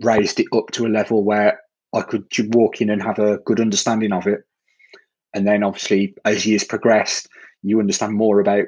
raised 0.00 0.40
it 0.40 0.46
up 0.52 0.70
to 0.72 0.86
a 0.86 0.88
level 0.88 1.24
where 1.24 1.60
I 1.94 2.02
could 2.02 2.26
walk 2.54 2.80
in 2.80 2.90
and 2.90 3.02
have 3.02 3.18
a 3.18 3.38
good 3.38 3.60
understanding 3.60 4.12
of 4.12 4.26
it. 4.26 4.40
And 5.36 5.46
then 5.46 5.62
obviously 5.62 6.14
as 6.24 6.46
years 6.46 6.64
progressed, 6.64 7.28
you 7.62 7.78
understand 7.78 8.14
more 8.14 8.40
about 8.40 8.64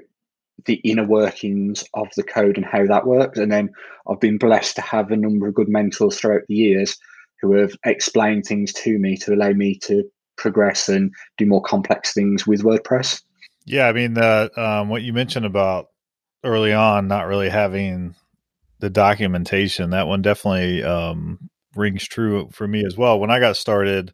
the 0.66 0.74
inner 0.84 1.06
workings 1.06 1.82
of 1.94 2.08
the 2.14 2.22
code 2.22 2.56
and 2.56 2.66
how 2.66 2.84
that 2.86 3.06
works. 3.06 3.38
And 3.38 3.50
then 3.50 3.70
I've 4.06 4.20
been 4.20 4.36
blessed 4.36 4.76
to 4.76 4.82
have 4.82 5.10
a 5.10 5.16
number 5.16 5.48
of 5.48 5.54
good 5.54 5.68
mentors 5.68 6.20
throughout 6.20 6.42
the 6.46 6.54
years 6.54 6.98
who 7.40 7.52
have 7.54 7.74
explained 7.86 8.44
things 8.44 8.74
to 8.74 8.98
me 8.98 9.16
to 9.16 9.32
allow 9.32 9.52
me 9.52 9.76
to 9.84 10.04
progress 10.36 10.90
and 10.90 11.10
do 11.38 11.46
more 11.46 11.62
complex 11.62 12.12
things 12.12 12.46
with 12.46 12.62
WordPress. 12.62 13.22
Yeah, 13.64 13.88
I 13.88 13.92
mean, 13.92 14.12
the 14.14 14.50
um, 14.56 14.90
what 14.90 15.02
you 15.02 15.14
mentioned 15.14 15.46
about 15.46 15.86
early 16.44 16.74
on 16.74 17.08
not 17.08 17.26
really 17.26 17.48
having 17.48 18.14
the 18.80 18.90
documentation 18.90 19.90
that 19.90 20.06
one 20.06 20.22
definitely 20.22 20.82
um, 20.82 21.50
rings 21.74 22.06
true 22.06 22.50
for 22.52 22.68
me 22.68 22.84
as 22.84 22.96
well. 22.96 23.18
When 23.18 23.30
I 23.30 23.40
got 23.40 23.56
started, 23.56 24.12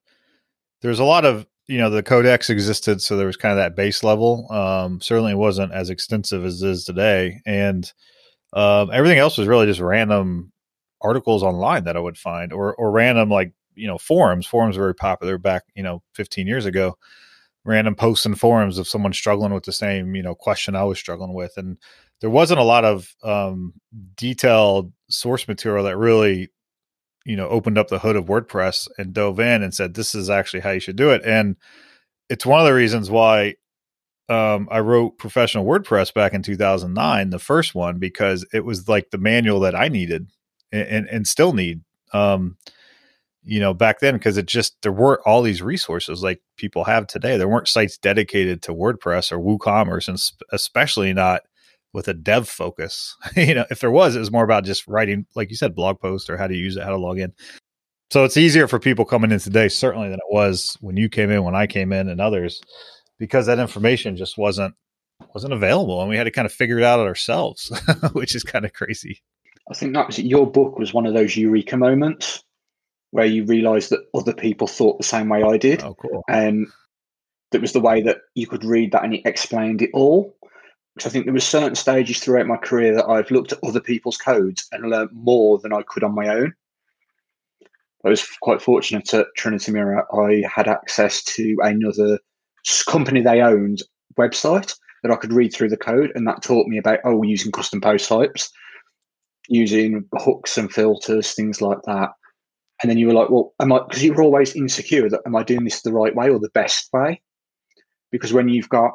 there's 0.83 1.01
a 1.01 1.05
lot 1.05 1.25
of 1.25 1.47
you 1.67 1.79
know 1.79 1.91
the 1.91 2.03
codex 2.03 2.51
existed, 2.51 3.01
so 3.01 3.17
there 3.17 3.27
was 3.27 3.37
kind 3.37 3.53
of 3.53 3.59
that 3.59 3.77
base 3.77 4.05
level. 4.05 4.51
Um, 4.53 5.01
certainly, 5.01 5.35
wasn't 5.35 5.73
as 5.73 5.91
extensive 5.91 6.45
as 6.45 6.63
it 6.63 6.71
is 6.71 6.85
today, 6.85 7.41
and 7.47 7.91
um, 8.53 8.91
everything 8.93 9.19
else 9.19 9.39
was 9.39 9.49
really 9.49 9.67
just 9.67 9.81
random 9.81 10.53
articles 11.01 11.43
online 11.43 11.85
that 11.85 11.97
I 11.97 12.01
would 12.01 12.19
find, 12.19 12.53
or 12.53 12.75
or 12.75 12.91
random 12.91 13.31
like 13.31 13.53
you 13.75 13.87
know 13.87 13.99
forums. 13.99 14.47
Forums 14.47 14.77
were 14.77 14.85
very 14.85 14.95
popular 14.95 15.39
back 15.39 15.63
you 15.75 15.83
know 15.83 16.03
15 16.15 16.47
years 16.47 16.67
ago. 16.67 16.99
Random 17.65 17.95
posts 17.95 18.27
and 18.27 18.39
forums 18.39 18.77
of 18.77 18.87
someone 18.87 19.15
struggling 19.15 19.55
with 19.55 19.65
the 19.65 19.73
same 19.73 20.15
you 20.15 20.23
know 20.23 20.35
question 20.35 20.77
I 20.77 20.85
was 20.85 20.99
struggling 20.99 21.33
with, 21.33 21.53
and 21.57 21.79
there 22.21 22.31
wasn't 22.31 22.61
a 22.61 22.65
lot 22.65 22.85
of 22.85 23.15
um, 23.23 23.73
detailed 24.17 24.93
source 25.09 25.49
material 25.49 25.85
that 25.85 25.97
really 25.97 26.51
you 27.25 27.37
know 27.37 27.49
opened 27.49 27.79
up 27.79 27.89
the 27.89 27.99
hood 27.99 28.17
of 28.17 28.27
WordPress 28.27 28.89
and 28.99 29.13
dove 29.13 29.41
in 29.41 29.63
and 29.63 29.75
said 29.75 29.95
this 29.95 30.15
is 30.15 30.31
actually 30.31 30.61
how 30.61 30.71
you 30.71 30.81
should 30.81 30.97
do 30.97 31.11
it. 31.11 31.23
And 31.25 31.57
it's 32.29 32.47
one 32.47 32.61
of 32.61 32.67
the 32.67 32.75
reasons 32.75 33.11
why 33.11 33.55
um, 34.29 34.69
I 34.71 34.81
wrote 34.81 35.19
professional 35.19 35.65
WordPress 35.65 36.15
back 36.15 36.33
in 36.33 36.43
2009 36.43 37.31
the 37.31 37.39
first 37.39 37.75
one 37.75 37.99
because 37.99 38.47
it 38.53 38.65
was 38.65 38.89
like 38.89 39.11
the 39.11 39.19
manual 39.19 39.61
that 39.61 39.75
I 39.75 39.89
needed 39.89 40.29
and 40.73 40.89
and, 40.89 41.09
and 41.09 41.27
still 41.27 41.53
need 41.53 41.83
um, 42.13 42.57
you 43.43 43.61
know 43.61 43.75
back 43.75 44.01
then 44.01 44.15
because 44.15 44.37
it 44.37 44.47
just 44.47 44.77
there 44.83 44.93
weren't 44.93 45.21
all 45.27 45.43
these 45.43 45.63
resources 45.63 46.23
like 46.23 46.41
people 46.57 46.85
have 46.85 47.07
today. 47.07 47.37
There 47.37 47.49
weren't 47.49 47.69
sites 47.69 47.99
dedicated 47.99 48.63
to 48.63 48.75
WordPress 48.75 49.33
or 49.33 49.39
WooCommerce 49.39 50.09
and 50.09 50.21
sp- 50.21 50.45
especially 50.53 51.13
not 51.13 51.43
with 51.95 52.09
a 52.09 52.13
dev 52.13 52.47
focus. 52.47 53.17
you 53.37 53.55
know, 53.55 53.65
if 53.71 53.81
there 53.81 53.91
was, 53.91 54.15
it 54.15 54.19
was 54.19 54.33
more 54.33 54.45
about 54.45 54.65
just 54.65 54.87
writing, 54.87 55.25
like 55.35 55.49
you 55.49 55.57
said, 55.57 55.75
blog 55.75 56.01
posts 56.01 56.29
or 56.29 56.37
how 56.37 56.47
to 56.47 56.55
use 56.55 56.77
it, 56.77 56.83
how 56.83 56.91
to 56.91 56.99
log 56.99 57.19
in. 57.19 57.33
So 58.11 58.25
it's 58.25 58.37
easier 58.37 58.69
for 58.69 58.79
people 58.79 59.07
coming 59.07 59.31
in 59.31 59.39
today, 59.39 59.69
certainly 59.69 60.09
than 60.09 60.19
it 60.19 60.33
was 60.35 60.77
when 60.81 60.97
you 60.97 61.09
came 61.09 61.31
in, 61.31 61.43
when 61.43 61.55
I 61.55 61.67
came 61.67 61.93
in, 61.93 62.09
and 62.09 62.21
others, 62.21 62.61
because 63.19 63.47
that 63.47 63.59
information 63.59 64.17
just 64.17 64.37
wasn't 64.37 64.75
wasn't 65.33 65.55
available, 65.55 66.01
and 66.01 66.11
we 66.11 66.17
had 66.17 66.25
to 66.25 66.31
kind 66.31 66.47
of 66.47 66.53
figure 66.53 66.79
it 66.79 66.85
out 66.85 67.01
ourselves, 67.01 67.73
which 68.13 68.35
is 68.35 68.43
kind 68.43 68.65
of 68.65 68.73
crazy. 68.73 69.23
I 69.71 69.75
think 69.75 69.95
that 69.95 70.07
was 70.07 70.19
your 70.19 70.49
book 70.49 70.79
was 70.79 70.93
one 70.93 71.07
of 71.07 71.15
those 71.15 71.37
eureka 71.37 71.77
moments 71.77 72.45
where 73.11 73.25
you 73.25 73.45
realised 73.45 73.91
that 73.91 74.05
other 74.13 74.35
people 74.35 74.67
thought 74.67 74.99
the 74.99 75.05
same 75.05 75.29
way 75.29 75.43
I 75.43 75.57
did. 75.57 75.83
Oh, 75.83 75.95
cool! 75.95 76.23
And 76.29 76.67
that 77.53 77.63
was 77.63 77.73
the 77.73 77.81
way 77.81 78.03
that 78.03 78.19
you 78.35 78.47
could 78.47 78.65
read 78.65 78.93
that, 78.93 79.03
and 79.03 79.15
it 79.15 79.23
explained 79.25 79.81
it 79.81 79.91
all. 79.95 80.37
Because 80.95 81.11
I 81.11 81.13
think 81.13 81.25
there 81.25 81.35
were 81.35 81.41
certain 81.41 81.75
stages 81.75 82.21
throughout 82.21 82.47
my 82.47 82.57
career 82.57 82.95
that 82.95 83.09
I've 83.09 83.31
looked 83.31 83.53
at 83.53 83.59
other 83.65 83.81
people's 83.81 84.17
codes 84.17 84.67
and 84.71 84.89
learned 84.89 85.11
more 85.13 85.59
than 85.59 85.73
I 85.73 85.83
could 85.83 86.05
on 86.05 86.15
my 86.15 86.29
own. 86.29 86.55
I 88.05 88.11
was 88.11 88.27
quite 88.43 88.63
fortunate 88.63 89.13
at 89.15 89.27
Trinity 89.37 89.73
Mirror. 89.73 90.07
I 90.15 90.45
had 90.49 90.69
access 90.69 91.23
to 91.25 91.57
another 91.63 92.19
company 92.87 93.23
they 93.23 93.41
owned 93.41 93.83
website 94.19 94.75
that 95.03 95.11
I 95.11 95.17
could 95.17 95.33
read 95.33 95.53
through 95.53 95.71
the 95.71 95.77
code, 95.77 96.13
and 96.15 96.27
that 96.27 96.43
taught 96.43 96.67
me 96.69 96.79
about 96.79 97.01
oh, 97.05 97.23
using 97.23 97.51
custom 97.51 97.81
post 97.81 98.09
types, 98.09 98.51
using 99.49 100.05
hooks 100.15 100.57
and 100.59 100.73
filters, 100.73 101.33
things 101.33 101.61
like 101.61 101.83
that. 101.87 102.11
And 102.83 102.91
then 102.91 102.99
you 102.99 103.07
were 103.07 103.15
like, 103.15 103.31
well, 103.31 103.55
am 103.61 103.73
I? 103.73 103.81
Because 103.89 104.03
you 104.03 104.13
were 104.13 104.23
always 104.23 104.55
insecure 104.55 105.09
that 105.09 105.23
am 105.27 105.37
I 105.37 105.43
doing 105.43 105.65
this 105.65 105.83
the 105.83 105.93
right 105.93 106.15
way 106.15 106.29
or 106.29 106.39
the 106.39 106.51
best 106.51 106.89
way? 106.93 107.21
Because 108.11 108.33
when 108.33 108.49
you've 108.49 108.69
got 108.69 108.93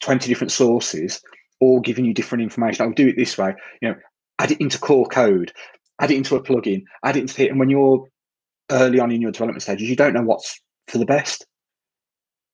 20 0.00 0.28
different 0.28 0.52
sources 0.52 1.20
all 1.60 1.80
giving 1.80 2.04
you 2.04 2.14
different 2.14 2.42
information. 2.42 2.84
I'll 2.84 2.92
do 2.92 3.08
it 3.08 3.16
this 3.16 3.36
way, 3.36 3.54
you 3.82 3.88
know, 3.88 3.96
add 4.38 4.50
it 4.50 4.60
into 4.60 4.78
core 4.78 5.06
code, 5.06 5.52
add 6.00 6.10
it 6.10 6.16
into 6.16 6.36
a 6.36 6.42
plugin, 6.42 6.82
add 7.04 7.16
it 7.16 7.20
into 7.20 7.44
it. 7.44 7.50
And 7.50 7.60
when 7.60 7.70
you're 7.70 8.06
early 8.70 8.98
on 8.98 9.10
in 9.10 9.20
your 9.20 9.32
development 9.32 9.62
stages, 9.62 9.88
you 9.88 9.96
don't 9.96 10.14
know 10.14 10.22
what's 10.22 10.58
for 10.88 10.98
the 10.98 11.06
best. 11.06 11.46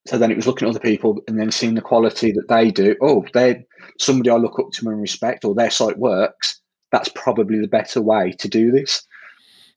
So 0.07 0.17
then 0.17 0.31
it 0.31 0.37
was 0.37 0.47
looking 0.47 0.67
at 0.67 0.71
other 0.71 0.79
people 0.79 1.19
and 1.27 1.39
then 1.39 1.51
seeing 1.51 1.75
the 1.75 1.81
quality 1.81 2.31
that 2.31 2.47
they 2.47 2.71
do. 2.71 2.95
Oh, 3.01 3.25
they're 3.33 3.63
somebody 3.99 4.29
I 4.29 4.35
look 4.35 4.57
up 4.59 4.71
to 4.71 4.89
and 4.89 5.01
respect, 5.01 5.43
or 5.43 5.53
their 5.53 5.71
site 5.71 5.97
works. 5.97 6.61
That's 6.91 7.09
probably 7.09 7.59
the 7.59 7.67
better 7.67 8.01
way 8.01 8.33
to 8.39 8.47
do 8.47 8.71
this. 8.71 9.05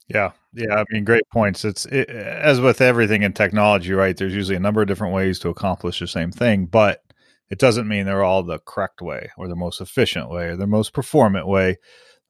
Yeah, 0.07 0.31
yeah. 0.53 0.75
I 0.75 0.85
mean, 0.89 1.03
great 1.03 1.27
points. 1.33 1.65
It's 1.65 1.85
it, 1.87 2.09
as 2.09 2.61
with 2.61 2.79
everything 2.79 3.23
in 3.23 3.33
technology, 3.33 3.91
right? 3.91 4.15
There's 4.15 4.33
usually 4.33 4.55
a 4.55 4.61
number 4.61 4.81
of 4.81 4.87
different 4.87 5.13
ways 5.13 5.37
to 5.39 5.49
accomplish 5.49 5.99
the 5.99 6.07
same 6.07 6.31
thing, 6.31 6.65
but 6.65 7.03
it 7.51 7.59
doesn't 7.59 7.87
mean 7.87 8.05
they're 8.05 8.23
all 8.23 8.43
the 8.43 8.59
correct 8.59 9.01
way 9.01 9.29
or 9.37 9.47
the 9.49 9.57
most 9.57 9.81
efficient 9.81 10.29
way 10.29 10.45
or 10.45 10.55
the 10.55 10.65
most 10.65 10.93
performant 10.93 11.45
way. 11.45 11.77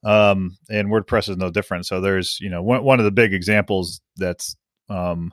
Um, 0.04 0.58
and 0.68 0.88
WordPress 0.88 1.28
is 1.28 1.36
no 1.36 1.48
different. 1.48 1.86
So 1.86 2.00
there's, 2.00 2.38
you 2.40 2.50
know, 2.50 2.60
one, 2.60 2.82
one 2.82 2.98
of 2.98 3.04
the 3.04 3.12
big 3.12 3.32
examples 3.32 4.00
that's 4.16 4.56
um, 4.88 5.32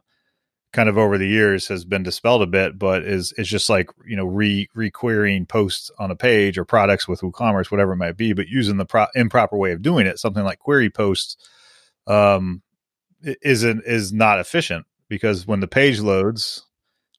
kind 0.72 0.90
of 0.90 1.00
over 1.00 1.18
the 1.18 1.28
years 1.28 1.68
has 1.70 1.86
been 1.86 2.04
dispelled 2.04 2.44
a 2.44 2.48
bit, 2.48 2.78
but 2.78 3.04
is 3.04 3.34
is 3.34 3.50
just 3.50 3.68
like 3.68 3.90
you 4.06 4.16
know 4.16 4.26
re 4.26 4.70
requerying 4.78 5.48
posts 5.48 5.90
on 5.98 6.12
a 6.12 6.16
page 6.16 6.60
or 6.60 6.66
products 6.66 7.08
with 7.08 7.22
WooCommerce, 7.22 7.72
whatever 7.72 7.94
it 7.94 7.98
might 7.98 8.16
be, 8.16 8.34
but 8.34 8.48
using 8.48 8.78
the 8.78 8.86
pro- 8.86 9.08
improper 9.16 9.58
way 9.58 9.72
of 9.72 9.82
doing 9.82 10.06
it, 10.06 10.20
something 10.20 10.44
like 10.44 10.60
query 10.60 10.92
posts, 10.92 11.36
um, 12.06 12.62
isn't 13.42 13.84
is 13.86 14.14
not 14.14 14.40
efficient 14.40 14.86
because 15.10 15.48
when 15.48 15.62
the 15.62 15.68
page 15.68 16.00
loads, 16.00 16.64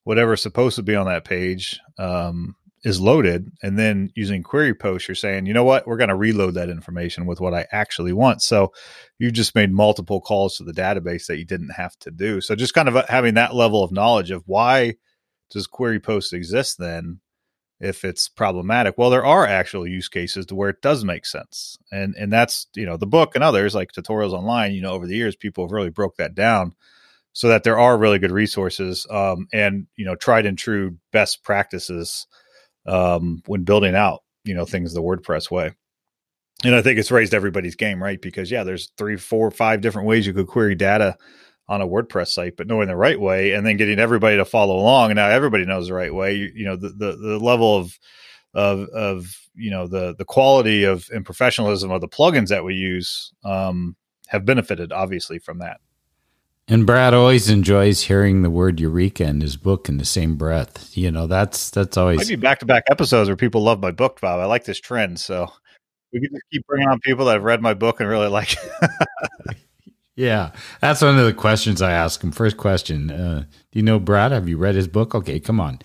whatever's 0.05 0.41
supposed 0.41 0.77
to 0.77 0.83
be 0.83 0.95
on 0.95 1.07
that 1.07 1.25
page 1.25 1.81
um, 1.97 2.55
is 2.83 2.99
loaded 2.99 3.51
and 3.61 3.77
then 3.77 4.09
using 4.15 4.41
query 4.41 4.73
post 4.73 5.07
you're 5.07 5.15
saying 5.15 5.45
you 5.45 5.53
know 5.53 5.63
what? 5.63 5.85
We're 5.85 5.97
going 5.97 6.09
to 6.09 6.15
reload 6.15 6.55
that 6.55 6.69
information 6.69 7.25
with 7.25 7.39
what 7.39 7.53
i 7.53 7.67
actually 7.71 8.13
want. 8.13 8.41
So 8.41 8.73
you 9.19 9.31
just 9.31 9.53
made 9.53 9.71
multiple 9.71 10.19
calls 10.19 10.57
to 10.57 10.63
the 10.63 10.73
database 10.73 11.27
that 11.27 11.37
you 11.37 11.45
didn't 11.45 11.69
have 11.69 11.97
to 11.99 12.11
do. 12.11 12.41
So 12.41 12.55
just 12.55 12.73
kind 12.73 12.87
of 12.87 12.95
uh, 12.95 13.05
having 13.07 13.35
that 13.35 13.53
level 13.53 13.83
of 13.83 13.91
knowledge 13.91 14.31
of 14.31 14.43
why 14.47 14.95
does 15.51 15.67
query 15.67 15.99
post 15.99 16.33
exist 16.33 16.77
then 16.79 17.19
if 17.79 18.03
it's 18.03 18.27
problematic? 18.27 18.97
Well 18.97 19.11
there 19.11 19.25
are 19.25 19.45
actual 19.45 19.85
use 19.85 20.09
cases 20.09 20.47
to 20.47 20.55
where 20.55 20.69
it 20.69 20.81
does 20.81 21.03
make 21.05 21.25
sense 21.25 21.77
and 21.91 22.15
and 22.15 22.33
that's 22.33 22.67
you 22.75 22.85
know 22.85 22.97
the 22.97 23.05
book 23.05 23.35
and 23.35 23.43
others 23.43 23.75
like 23.75 23.91
tutorials 23.91 24.33
online 24.33 24.73
you 24.73 24.81
know 24.81 24.93
over 24.93 25.05
the 25.05 25.15
years 25.15 25.35
people 25.35 25.65
have 25.65 25.71
really 25.71 25.89
broke 25.91 26.17
that 26.17 26.33
down 26.33 26.73
so 27.33 27.47
that 27.47 27.63
there 27.63 27.79
are 27.79 27.97
really 27.97 28.19
good 28.19 28.31
resources 28.31 29.07
um, 29.09 29.47
and 29.53 29.87
you 29.95 30.05
know 30.05 30.15
tried 30.15 30.45
and 30.45 30.57
true 30.57 30.97
best 31.11 31.43
practices 31.43 32.27
um, 32.85 33.41
when 33.45 33.63
building 33.63 33.95
out 33.95 34.21
you 34.43 34.53
know 34.53 34.65
things 34.65 34.93
the 34.93 35.01
WordPress 35.01 35.51
way. 35.51 35.73
And 36.63 36.75
I 36.75 36.81
think 36.81 36.99
it's 36.99 37.11
raised 37.11 37.33
everybody's 37.33 37.75
game, 37.75 38.01
right? 38.01 38.21
Because 38.21 38.51
yeah, 38.51 38.63
there's 38.63 38.91
three, 38.97 39.17
four, 39.17 39.49
five 39.49 39.81
different 39.81 40.07
ways 40.07 40.27
you 40.27 40.33
could 40.33 40.47
query 40.47 40.75
data 40.75 41.17
on 41.67 41.81
a 41.81 41.87
WordPress 41.87 42.27
site, 42.27 42.55
but 42.55 42.67
knowing 42.67 42.87
the 42.87 42.95
right 42.95 43.19
way 43.19 43.53
and 43.53 43.65
then 43.65 43.77
getting 43.77 43.97
everybody 43.97 44.37
to 44.37 44.45
follow 44.45 44.75
along. 44.75 45.09
And 45.09 45.15
now 45.15 45.29
everybody 45.29 45.65
knows 45.65 45.87
the 45.87 45.93
right 45.93 46.13
way. 46.13 46.35
You, 46.35 46.51
you 46.53 46.65
know, 46.65 46.75
the, 46.75 46.89
the, 46.89 47.15
the 47.15 47.39
level 47.39 47.77
of 47.77 47.97
of 48.53 48.89
of 48.89 49.35
you 49.55 49.71
know 49.71 49.87
the 49.87 50.13
the 50.17 50.25
quality 50.25 50.83
of 50.83 51.07
and 51.11 51.25
professionalism 51.25 51.89
of 51.91 52.01
the 52.01 52.07
plugins 52.07 52.49
that 52.49 52.63
we 52.63 52.75
use 52.75 53.31
um, 53.43 53.95
have 54.27 54.45
benefited 54.45 54.91
obviously 54.91 55.39
from 55.39 55.59
that. 55.59 55.79
And 56.71 56.85
Brad 56.85 57.13
always 57.13 57.49
enjoys 57.49 58.03
hearing 58.03 58.43
the 58.43 58.49
word 58.49 58.79
eureka 58.79 59.25
in 59.25 59.41
his 59.41 59.57
book 59.57 59.89
in 59.89 59.97
the 59.97 60.05
same 60.05 60.37
breath. 60.37 60.95
You 60.95 61.11
know, 61.11 61.27
that's 61.27 61.69
that's 61.69 61.97
always 61.97 62.29
maybe 62.29 62.39
back 62.39 62.59
to 62.59 62.65
back 62.65 62.85
episodes 62.89 63.27
where 63.27 63.35
people 63.35 63.61
love 63.61 63.81
my 63.81 63.91
book, 63.91 64.21
Bob. 64.21 64.39
I 64.39 64.45
like 64.45 64.63
this 64.63 64.79
trend, 64.79 65.19
so 65.19 65.51
we 66.13 66.21
can 66.21 66.29
just 66.31 66.45
keep 66.49 66.65
bringing 66.67 66.87
on 66.87 67.01
people 67.01 67.25
that 67.25 67.33
have 67.33 67.43
read 67.43 67.61
my 67.61 67.73
book 67.73 67.99
and 67.99 68.07
really 68.07 68.29
like. 68.29 68.55
yeah, 70.15 70.51
that's 70.79 71.01
one 71.01 71.19
of 71.19 71.25
the 71.25 71.33
questions 71.33 71.81
I 71.81 71.91
ask 71.91 72.23
him. 72.23 72.31
First 72.31 72.55
question: 72.55 73.11
uh, 73.11 73.43
Do 73.73 73.79
you 73.79 73.83
know 73.83 73.99
Brad? 73.99 74.31
Have 74.31 74.47
you 74.47 74.55
read 74.55 74.75
his 74.75 74.87
book? 74.87 75.13
Okay, 75.13 75.41
come 75.41 75.59
on. 75.59 75.79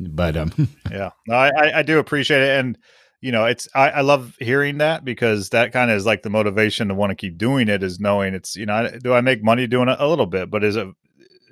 But 0.00 0.38
um, 0.38 0.52
yeah, 0.90 1.10
no, 1.28 1.34
I, 1.34 1.80
I 1.80 1.82
do 1.82 1.98
appreciate 1.98 2.40
it, 2.40 2.58
and 2.58 2.78
you 3.20 3.32
know, 3.32 3.44
it's 3.44 3.68
I, 3.74 3.90
I 3.90 4.00
love 4.00 4.36
hearing 4.38 4.78
that 4.78 5.04
because 5.04 5.50
that 5.50 5.72
kind 5.72 5.90
of 5.90 5.96
is 5.96 6.06
like 6.06 6.22
the 6.22 6.30
motivation 6.30 6.88
to 6.88 6.94
want 6.94 7.10
to 7.10 7.16
keep 7.16 7.36
doing 7.36 7.68
it 7.68 7.82
is 7.82 8.00
knowing 8.00 8.34
it's 8.34 8.56
you 8.56 8.66
know 8.66 8.90
do 9.02 9.12
I 9.12 9.20
make 9.20 9.42
money 9.42 9.66
doing 9.66 9.88
it 9.88 10.00
a 10.00 10.08
little 10.08 10.26
bit, 10.26 10.50
but 10.50 10.64
is 10.64 10.76
it 10.76 10.88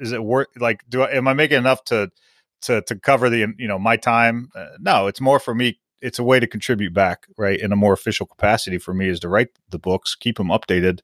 is 0.00 0.12
it 0.12 0.22
worth 0.22 0.48
like 0.58 0.84
do 0.88 1.02
I 1.02 1.12
am 1.12 1.28
I 1.28 1.34
making 1.34 1.58
enough 1.58 1.84
to 1.84 2.10
to 2.62 2.82
to 2.82 2.96
cover 2.96 3.28
the 3.30 3.46
you 3.58 3.68
know 3.68 3.78
my 3.78 3.96
time. 3.96 4.48
Uh, 4.54 4.68
no, 4.80 5.06
it's 5.06 5.20
more 5.20 5.38
for 5.38 5.54
me. 5.54 5.78
It's 6.00 6.18
a 6.18 6.24
way 6.24 6.38
to 6.38 6.46
contribute 6.46 6.94
back, 6.94 7.26
right, 7.36 7.58
in 7.58 7.72
a 7.72 7.76
more 7.76 7.92
official 7.92 8.24
capacity 8.24 8.78
for 8.78 8.94
me 8.94 9.08
is 9.08 9.18
to 9.20 9.28
write 9.28 9.48
the 9.70 9.80
books, 9.80 10.14
keep 10.14 10.36
them 10.36 10.48
updated, 10.48 11.00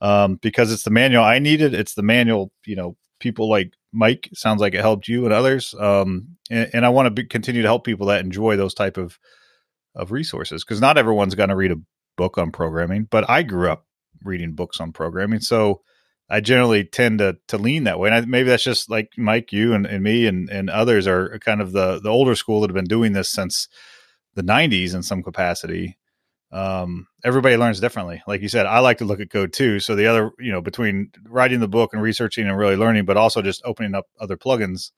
um, 0.00 0.36
because 0.36 0.72
it's 0.72 0.82
the 0.82 0.90
manual 0.90 1.22
I 1.22 1.38
needed. 1.38 1.74
It's 1.74 1.94
the 1.94 2.02
manual, 2.02 2.50
you 2.66 2.74
know, 2.74 2.96
people 3.20 3.48
like 3.48 3.74
Mike 3.92 4.28
sounds 4.34 4.60
like 4.60 4.74
it 4.74 4.80
helped 4.80 5.06
you 5.06 5.24
and 5.24 5.32
others, 5.32 5.74
um, 5.78 6.36
and, 6.50 6.70
and 6.74 6.84
I 6.84 6.88
want 6.88 7.14
to 7.14 7.24
continue 7.24 7.62
to 7.62 7.68
help 7.68 7.84
people 7.84 8.06
that 8.08 8.24
enjoy 8.24 8.56
those 8.56 8.74
type 8.74 8.96
of 8.96 9.18
of 9.94 10.12
resources 10.12 10.64
because 10.64 10.80
not 10.80 10.98
everyone's 10.98 11.34
going 11.34 11.48
to 11.48 11.56
read 11.56 11.72
a 11.72 11.80
book 12.16 12.38
on 12.38 12.50
programming, 12.50 13.06
but 13.10 13.28
I 13.28 13.42
grew 13.42 13.70
up 13.70 13.86
reading 14.24 14.52
books 14.52 14.80
on 14.80 14.92
programming, 14.92 15.40
so 15.40 15.82
I 16.28 16.40
generally 16.40 16.84
tend 16.84 17.18
to 17.18 17.36
to 17.48 17.58
lean 17.58 17.84
that 17.84 17.98
way. 17.98 18.08
And 18.08 18.14
I, 18.14 18.20
maybe 18.22 18.48
that's 18.48 18.64
just 18.64 18.90
like 18.90 19.10
Mike, 19.16 19.52
you 19.52 19.74
and, 19.74 19.86
and 19.86 20.02
me 20.02 20.26
and, 20.26 20.48
and 20.48 20.70
others 20.70 21.06
are 21.06 21.38
kind 21.40 21.60
of 21.60 21.72
the 21.72 22.00
the 22.00 22.08
older 22.08 22.34
school 22.34 22.60
that 22.60 22.70
have 22.70 22.74
been 22.74 22.84
doing 22.84 23.12
this 23.12 23.28
since 23.28 23.68
the 24.34 24.42
90s 24.42 24.94
in 24.94 25.02
some 25.02 25.22
capacity. 25.22 25.98
Um, 26.50 27.06
everybody 27.24 27.56
learns 27.56 27.80
differently. 27.80 28.22
Like 28.26 28.42
you 28.42 28.48
said, 28.48 28.66
I 28.66 28.80
like 28.80 28.98
to 28.98 29.04
look 29.04 29.20
at 29.20 29.30
code 29.30 29.52
too. 29.52 29.80
So 29.80 29.94
the 29.94 30.06
other, 30.06 30.30
you 30.38 30.52
know, 30.52 30.60
between 30.60 31.10
writing 31.26 31.60
the 31.60 31.68
book 31.68 31.92
and 31.92 32.02
researching 32.02 32.46
and 32.46 32.56
really 32.56 32.76
learning, 32.76 33.06
but 33.06 33.16
also 33.16 33.40
just 33.40 33.62
opening 33.64 33.94
up 33.94 34.06
other 34.20 34.36
plugins 34.36 34.90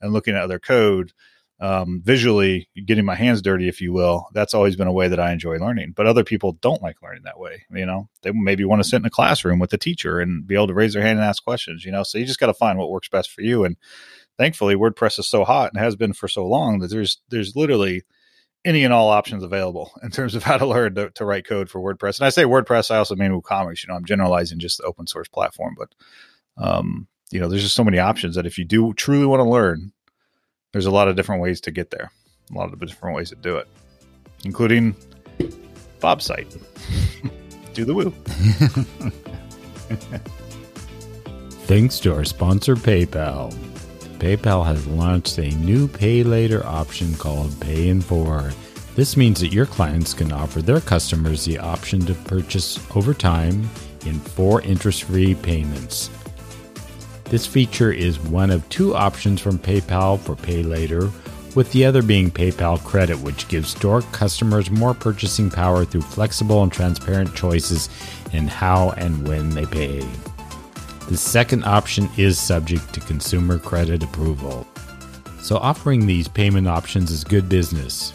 and 0.00 0.12
looking 0.12 0.34
at 0.34 0.42
other 0.42 0.58
code, 0.58 1.12
um, 1.60 2.00
visually 2.02 2.68
getting 2.86 3.04
my 3.04 3.14
hands 3.14 3.42
dirty, 3.42 3.68
if 3.68 3.80
you 3.82 3.92
will. 3.92 4.28
That's 4.32 4.54
always 4.54 4.76
been 4.76 4.88
a 4.88 4.92
way 4.92 5.08
that 5.08 5.20
I 5.20 5.32
enjoy 5.32 5.58
learning. 5.58 5.92
But 5.94 6.06
other 6.06 6.24
people 6.24 6.52
don't 6.52 6.82
like 6.82 7.02
learning 7.02 7.24
that 7.24 7.38
way. 7.38 7.64
You 7.70 7.84
know, 7.84 8.08
they 8.22 8.32
maybe 8.32 8.64
want 8.64 8.82
to 8.82 8.88
sit 8.88 8.96
in 8.96 9.04
a 9.04 9.10
classroom 9.10 9.58
with 9.58 9.72
a 9.74 9.78
teacher 9.78 10.20
and 10.20 10.46
be 10.46 10.54
able 10.54 10.68
to 10.68 10.74
raise 10.74 10.94
their 10.94 11.02
hand 11.02 11.18
and 11.18 11.28
ask 11.28 11.44
questions. 11.44 11.84
You 11.84 11.92
know, 11.92 12.02
so 12.02 12.16
you 12.16 12.24
just 12.24 12.40
got 12.40 12.46
to 12.46 12.54
find 12.54 12.78
what 12.78 12.90
works 12.90 13.08
best 13.08 13.30
for 13.30 13.42
you. 13.42 13.64
And 13.64 13.76
thankfully, 14.38 14.74
WordPress 14.74 15.18
is 15.18 15.28
so 15.28 15.44
hot 15.44 15.72
and 15.72 15.82
has 15.82 15.96
been 15.96 16.14
for 16.14 16.28
so 16.28 16.46
long 16.46 16.78
that 16.78 16.88
there's 16.88 17.20
there's 17.28 17.54
literally 17.54 18.04
any 18.64 18.84
and 18.84 18.92
all 18.92 19.10
options 19.10 19.42
available 19.42 19.92
in 20.02 20.10
terms 20.10 20.34
of 20.34 20.42
how 20.42 20.56
to 20.56 20.66
learn 20.66 20.94
to, 20.94 21.10
to 21.10 21.26
write 21.26 21.46
code 21.46 21.68
for 21.68 21.80
WordPress. 21.80 22.18
And 22.18 22.26
I 22.26 22.30
say 22.30 22.44
WordPress, 22.44 22.90
I 22.90 22.96
also 22.96 23.16
mean 23.16 23.32
WooCommerce. 23.32 23.82
You 23.82 23.88
know, 23.88 23.96
I'm 23.96 24.06
generalizing 24.06 24.60
just 24.60 24.78
the 24.78 24.84
open 24.84 25.06
source 25.06 25.28
platform, 25.28 25.76
but 25.78 25.94
um, 26.56 27.06
you 27.30 27.38
know, 27.38 27.48
there's 27.48 27.62
just 27.62 27.76
so 27.76 27.84
many 27.84 27.98
options 27.98 28.34
that 28.34 28.46
if 28.46 28.58
you 28.58 28.64
do 28.64 28.92
truly 28.94 29.26
want 29.26 29.40
to 29.40 29.48
learn, 29.48 29.92
there's 30.72 30.86
a 30.86 30.90
lot 30.90 31.08
of 31.08 31.16
different 31.16 31.42
ways 31.42 31.60
to 31.62 31.70
get 31.70 31.90
there, 31.90 32.10
a 32.50 32.54
lot 32.54 32.72
of 32.72 32.80
different 32.80 33.16
ways 33.16 33.30
to 33.30 33.36
do 33.36 33.56
it, 33.56 33.68
including 34.44 34.94
Bob's 36.00 36.24
site. 36.24 36.56
do 37.74 37.84
the 37.84 37.94
woo. 37.94 38.10
Thanks 41.66 42.00
to 42.00 42.14
our 42.14 42.24
sponsor, 42.24 42.74
PayPal. 42.74 43.52
PayPal 44.18 44.66
has 44.66 44.86
launched 44.86 45.38
a 45.38 45.50
new 45.56 45.88
pay 45.88 46.22
later 46.22 46.64
option 46.66 47.14
called 47.14 47.58
Pay 47.60 47.88
in 47.88 48.00
4. 48.00 48.52
This 48.94 49.16
means 49.16 49.40
that 49.40 49.52
your 49.52 49.66
clients 49.66 50.12
can 50.12 50.32
offer 50.32 50.60
their 50.60 50.80
customers 50.80 51.44
the 51.44 51.58
option 51.58 52.04
to 52.06 52.14
purchase 52.14 52.78
over 52.94 53.14
time 53.14 53.70
in 54.04 54.18
four 54.18 54.60
interest 54.62 55.04
free 55.04 55.34
payments. 55.34 56.10
This 57.30 57.46
feature 57.46 57.92
is 57.92 58.18
one 58.18 58.50
of 58.50 58.68
two 58.70 58.96
options 58.96 59.40
from 59.40 59.56
PayPal 59.56 60.18
for 60.18 60.34
Pay 60.34 60.64
Later, 60.64 61.08
with 61.54 61.70
the 61.70 61.84
other 61.84 62.02
being 62.02 62.28
PayPal 62.28 62.82
Credit, 62.82 63.16
which 63.20 63.46
gives 63.46 63.68
store 63.68 64.02
customers 64.02 64.68
more 64.68 64.94
purchasing 64.94 65.48
power 65.48 65.84
through 65.84 66.00
flexible 66.00 66.64
and 66.64 66.72
transparent 66.72 67.32
choices 67.36 67.88
in 68.32 68.48
how 68.48 68.90
and 68.96 69.28
when 69.28 69.50
they 69.50 69.64
pay. 69.64 70.04
The 71.08 71.16
second 71.16 71.64
option 71.64 72.08
is 72.16 72.36
subject 72.36 72.92
to 72.94 73.00
consumer 73.00 73.60
credit 73.60 74.02
approval. 74.02 74.66
So, 75.40 75.56
offering 75.56 76.06
these 76.06 76.26
payment 76.26 76.66
options 76.66 77.12
is 77.12 77.22
good 77.22 77.48
business. 77.48 78.12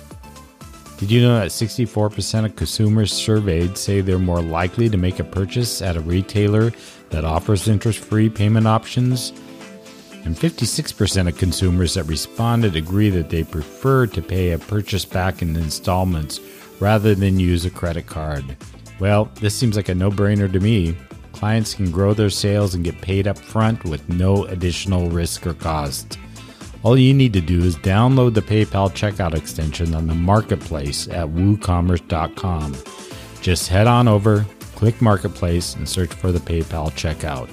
Did 0.97 1.11
you 1.11 1.21
know 1.21 1.39
that 1.39 1.49
64% 1.49 2.45
of 2.45 2.55
consumers 2.55 3.11
surveyed 3.11 3.77
say 3.77 3.99
they're 3.99 4.17
more 4.17 4.41
likely 4.41 4.87
to 4.87 4.95
make 4.95 5.19
a 5.19 5.25
purchase 5.25 5.81
at 5.81 5.97
a 5.97 6.01
retailer 6.01 6.71
that 7.09 7.25
offers 7.25 7.67
interest 7.67 7.99
free 7.99 8.29
payment 8.29 8.65
options? 8.65 9.33
And 10.23 10.37
56% 10.37 11.27
of 11.27 11.37
consumers 11.37 11.95
that 11.95 12.05
responded 12.05 12.77
agree 12.77 13.09
that 13.09 13.29
they 13.29 13.43
prefer 13.43 14.07
to 14.07 14.21
pay 14.21 14.51
a 14.51 14.57
purchase 14.57 15.03
back 15.03 15.41
in 15.41 15.57
installments 15.57 16.39
rather 16.79 17.13
than 17.13 17.39
use 17.39 17.65
a 17.65 17.69
credit 17.69 18.07
card. 18.07 18.55
Well, 18.97 19.29
this 19.41 19.53
seems 19.53 19.75
like 19.75 19.89
a 19.89 19.95
no 19.95 20.09
brainer 20.09 20.51
to 20.51 20.59
me. 20.61 20.95
Clients 21.33 21.73
can 21.73 21.91
grow 21.91 22.13
their 22.13 22.29
sales 22.29 22.73
and 22.73 22.85
get 22.85 23.01
paid 23.01 23.27
up 23.27 23.37
front 23.37 23.83
with 23.83 24.07
no 24.07 24.45
additional 24.45 25.09
risk 25.09 25.45
or 25.45 25.53
cost. 25.53 26.17
All 26.85 26.95
you 26.95 27.15
need 27.15 27.33
to 27.33 27.41
do 27.41 27.63
is 27.63 27.75
download 27.77 28.35
the 28.35 28.43
PayPal 28.43 28.91
checkout 28.91 29.33
extension 29.33 29.95
on 29.95 30.05
the 30.05 30.13
marketplace 30.13 31.07
at 31.07 31.27
woocommerce.com. 31.29 32.75
Just 33.41 33.69
head 33.69 33.87
on 33.87 34.07
over, 34.07 34.45
click 34.75 35.01
Marketplace, 35.01 35.73
and 35.75 35.89
search 35.89 36.13
for 36.13 36.31
the 36.31 36.37
PayPal 36.37 36.91
checkout. 36.91 37.49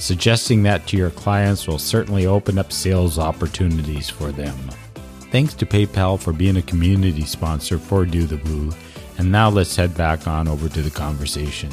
Suggesting 0.00 0.62
that 0.62 0.86
to 0.86 0.96
your 0.96 1.10
clients 1.10 1.66
will 1.66 1.80
certainly 1.80 2.26
open 2.26 2.58
up 2.58 2.70
sales 2.70 3.18
opportunities 3.18 4.08
for 4.08 4.30
them. 4.30 4.56
Thanks 5.32 5.52
to 5.54 5.66
PayPal 5.66 6.16
for 6.16 6.32
being 6.32 6.56
a 6.56 6.62
community 6.62 7.24
sponsor 7.24 7.76
for 7.76 8.04
Do 8.06 8.24
the 8.24 8.36
Woo. 8.36 8.70
And 9.18 9.32
now 9.32 9.50
let's 9.50 9.74
head 9.74 9.96
back 9.96 10.28
on 10.28 10.46
over 10.46 10.68
to 10.68 10.80
the 10.80 10.90
conversation. 10.90 11.70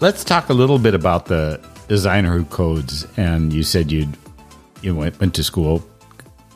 Let's 0.00 0.24
talk 0.24 0.50
a 0.50 0.54
little 0.54 0.78
bit 0.78 0.92
about 0.92 1.24
the 1.24 1.58
designer 1.88 2.36
who 2.36 2.44
codes. 2.44 3.06
And 3.16 3.50
you 3.50 3.62
said 3.62 3.90
you'd 3.90 4.19
you 4.82 4.94
went 4.94 5.20
went 5.20 5.34
to 5.34 5.44
school, 5.44 5.86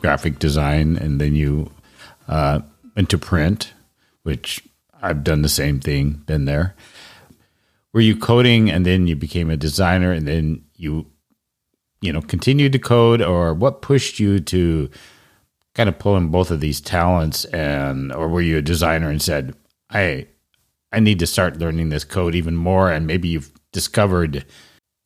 graphic 0.01 0.39
design, 0.39 0.97
and 0.97 1.19
then 1.19 1.35
you 1.35 1.71
uh, 2.27 2.59
went 2.95 3.09
to 3.09 3.17
print, 3.17 3.73
which 4.23 4.63
I've 5.01 5.23
done 5.23 5.41
the 5.41 5.49
same 5.49 5.79
thing. 5.79 6.23
Been 6.25 6.45
there. 6.45 6.75
Were 7.93 8.01
you 8.01 8.17
coding, 8.17 8.69
and 8.69 8.85
then 8.85 9.07
you 9.07 9.15
became 9.15 9.49
a 9.49 9.57
designer, 9.57 10.11
and 10.11 10.27
then 10.27 10.63
you, 10.75 11.05
you 12.01 12.11
know, 12.11 12.21
continued 12.21 12.73
to 12.73 12.79
code, 12.79 13.21
or 13.21 13.53
what 13.53 13.81
pushed 13.81 14.19
you 14.19 14.39
to 14.41 14.89
kind 15.73 15.89
of 15.89 15.99
pull 15.99 16.17
in 16.17 16.29
both 16.29 16.51
of 16.51 16.59
these 16.59 16.81
talents, 16.81 17.45
and 17.45 18.11
or 18.11 18.27
were 18.27 18.41
you 18.41 18.57
a 18.57 18.61
designer 18.61 19.09
and 19.09 19.21
said, 19.21 19.55
"I, 19.89 20.27
I 20.91 20.99
need 20.99 21.19
to 21.19 21.27
start 21.27 21.57
learning 21.59 21.89
this 21.89 22.03
code 22.03 22.35
even 22.35 22.55
more," 22.55 22.91
and 22.91 23.07
maybe 23.07 23.29
you've 23.29 23.51
discovered 23.71 24.45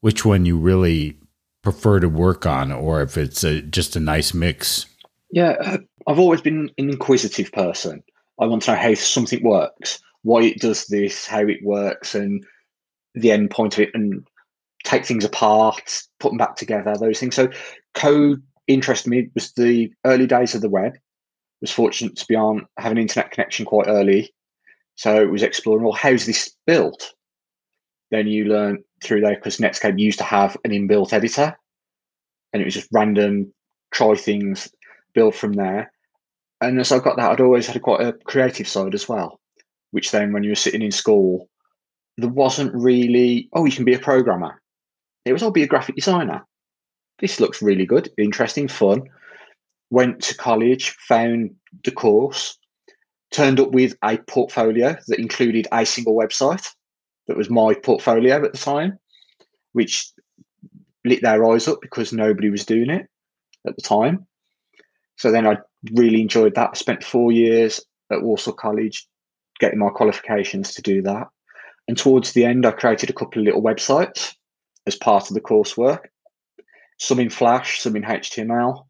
which 0.02 0.24
one 0.24 0.46
you 0.46 0.58
really 0.58 1.18
prefer 1.62 2.00
to 2.00 2.10
work 2.10 2.46
on, 2.46 2.72
or 2.72 3.02
if 3.02 3.18
it's 3.18 3.44
a, 3.44 3.62
just 3.62 3.96
a 3.96 4.00
nice 4.00 4.34
mix? 4.34 4.86
Yeah, 5.32 5.78
I've 6.08 6.20
always 6.20 6.42
been 6.42 6.72
an 6.78 6.90
inquisitive 6.90 7.52
person. 7.52 8.04
I 8.40 8.46
want 8.46 8.64
to 8.64 8.72
know 8.72 8.78
how 8.78 8.94
something 8.94 9.44
works, 9.44 10.00
why 10.24 10.44
it 10.44 10.60
does 10.60 10.86
this, 10.86 11.28
how 11.28 11.42
it 11.42 11.60
works, 11.64 12.16
and 12.16 12.46
the 13.14 13.32
end 13.32 13.52
point 13.52 13.74
of 13.74 13.80
it, 13.82 13.92
and 13.94 14.26
take 14.84 15.06
things 15.06 15.26
apart, 15.26 16.02
put 16.20 16.30
them 16.30 16.38
back 16.38 16.56
together, 16.56 16.96
those 16.98 17.20
things. 17.20 17.36
So, 17.36 17.50
code 17.94 18.42
interested 18.68 19.10
me. 19.10 19.30
Was 19.34 19.52
the 19.54 19.92
early 20.06 20.28
days 20.28 20.56
of 20.56 20.62
the 20.62 20.70
web. 20.70 20.94
I 20.96 21.00
was 21.62 21.72
fortunate 21.72 22.16
to 22.16 22.26
be 22.28 22.36
on 22.36 22.66
have 22.78 22.92
an 22.92 22.98
internet 22.98 23.32
connection 23.32 23.66
quite 23.66 23.88
early, 23.88 24.34
so 24.96 25.22
it 25.22 25.30
was 25.30 25.44
exploring. 25.44 25.84
Well, 25.84 25.94
how's 25.94 26.26
this 26.26 26.56
built? 26.66 27.14
Then 28.12 28.28
you 28.28 28.46
learn 28.46 28.84
through 29.04 29.22
there 29.22 29.36
because 29.36 29.58
Netscape 29.58 30.00
used 30.00 30.18
to 30.20 30.24
have 30.24 30.58
an 30.64 30.72
inbuilt 30.72 31.14
editor, 31.14 31.58
and 32.54 32.62
it 32.62 32.66
was 32.66 32.74
just 32.74 32.90
random, 32.92 33.54
try 33.92 34.16
things, 34.16 34.70
build 35.14 35.36
from 35.36 35.54
there. 35.54 35.92
And 36.62 36.80
as 36.80 36.92
I 36.92 37.00
got 37.00 37.18
that, 37.18 37.32
I'd 37.32 37.42
always 37.42 37.68
had 37.68 37.82
quite 37.82 38.02
a 38.02 38.14
creative 38.26 38.68
side 38.68 38.94
as 38.94 39.08
well, 39.08 39.40
which 39.92 40.12
then 40.12 40.34
when 40.34 40.44
you 40.44 40.52
were 40.52 40.56
sitting 40.56 40.82
in 40.82 40.92
school, 40.92 41.50
there 42.18 42.30
wasn't 42.30 42.74
really, 42.74 43.50
oh, 43.54 43.66
you 43.66 43.72
can 43.72 43.86
be 43.86 43.94
a 43.94 44.00
programmer. 44.00 44.62
It 45.26 45.34
was, 45.34 45.44
I'll 45.44 45.52
be 45.52 45.64
a 45.64 45.68
graphic 45.68 45.96
designer. 45.96 46.46
This 47.20 47.40
looks 47.40 47.62
really 47.62 47.86
good, 47.86 48.10
interesting, 48.18 48.68
fun. 48.68 49.04
Went 49.92 50.22
to 50.24 50.36
college, 50.36 50.96
found 51.08 51.52
the 51.84 51.92
course, 51.92 52.58
turned 53.32 53.60
up 53.60 53.72
with 53.72 53.96
a 54.04 54.18
portfolio 54.18 54.98
that 55.08 55.20
included 55.20 55.68
a 55.72 55.86
single 55.86 56.16
website 56.16 56.68
that 57.30 57.38
was 57.38 57.50
my 57.50 57.76
portfolio 57.76 58.44
at 58.44 58.52
the 58.52 58.58
time, 58.58 58.98
which 59.74 60.12
lit 61.06 61.22
their 61.22 61.46
eyes 61.46 61.68
up 61.68 61.78
because 61.80 62.12
nobody 62.12 62.50
was 62.50 62.66
doing 62.66 62.90
it 62.90 63.06
at 63.68 63.76
the 63.76 63.82
time. 63.84 64.26
So 65.16 65.32
then 65.32 65.46
I 65.46 65.58
really 65.94 66.22
enjoyed 66.22 66.56
that. 66.56 66.72
I 66.74 66.74
spent 66.74 67.04
four 67.04 67.32
years 67.32 67.80
at 68.12 68.24
Walsall 68.24 68.54
College 68.54 69.08
getting 69.60 69.78
my 69.78 69.90
qualifications 69.90 70.74
to 70.74 70.82
do 70.82 71.04
that. 71.04 71.28
And 71.88 71.96
towards 71.96 72.34
the 72.34 72.46
end, 72.46 72.66
I 72.66 72.72
created 72.72 73.12
a 73.12 73.14
couple 73.14 73.40
of 73.42 73.46
little 73.46 73.62
websites 73.62 74.34
as 74.88 74.96
part 74.96 75.30
of 75.30 75.36
the 75.36 75.42
coursework, 75.42 76.06
some 76.98 77.20
in 77.20 77.30
Flash, 77.30 77.80
some 77.80 77.96
in 77.96 78.04
HTML. 78.04 78.86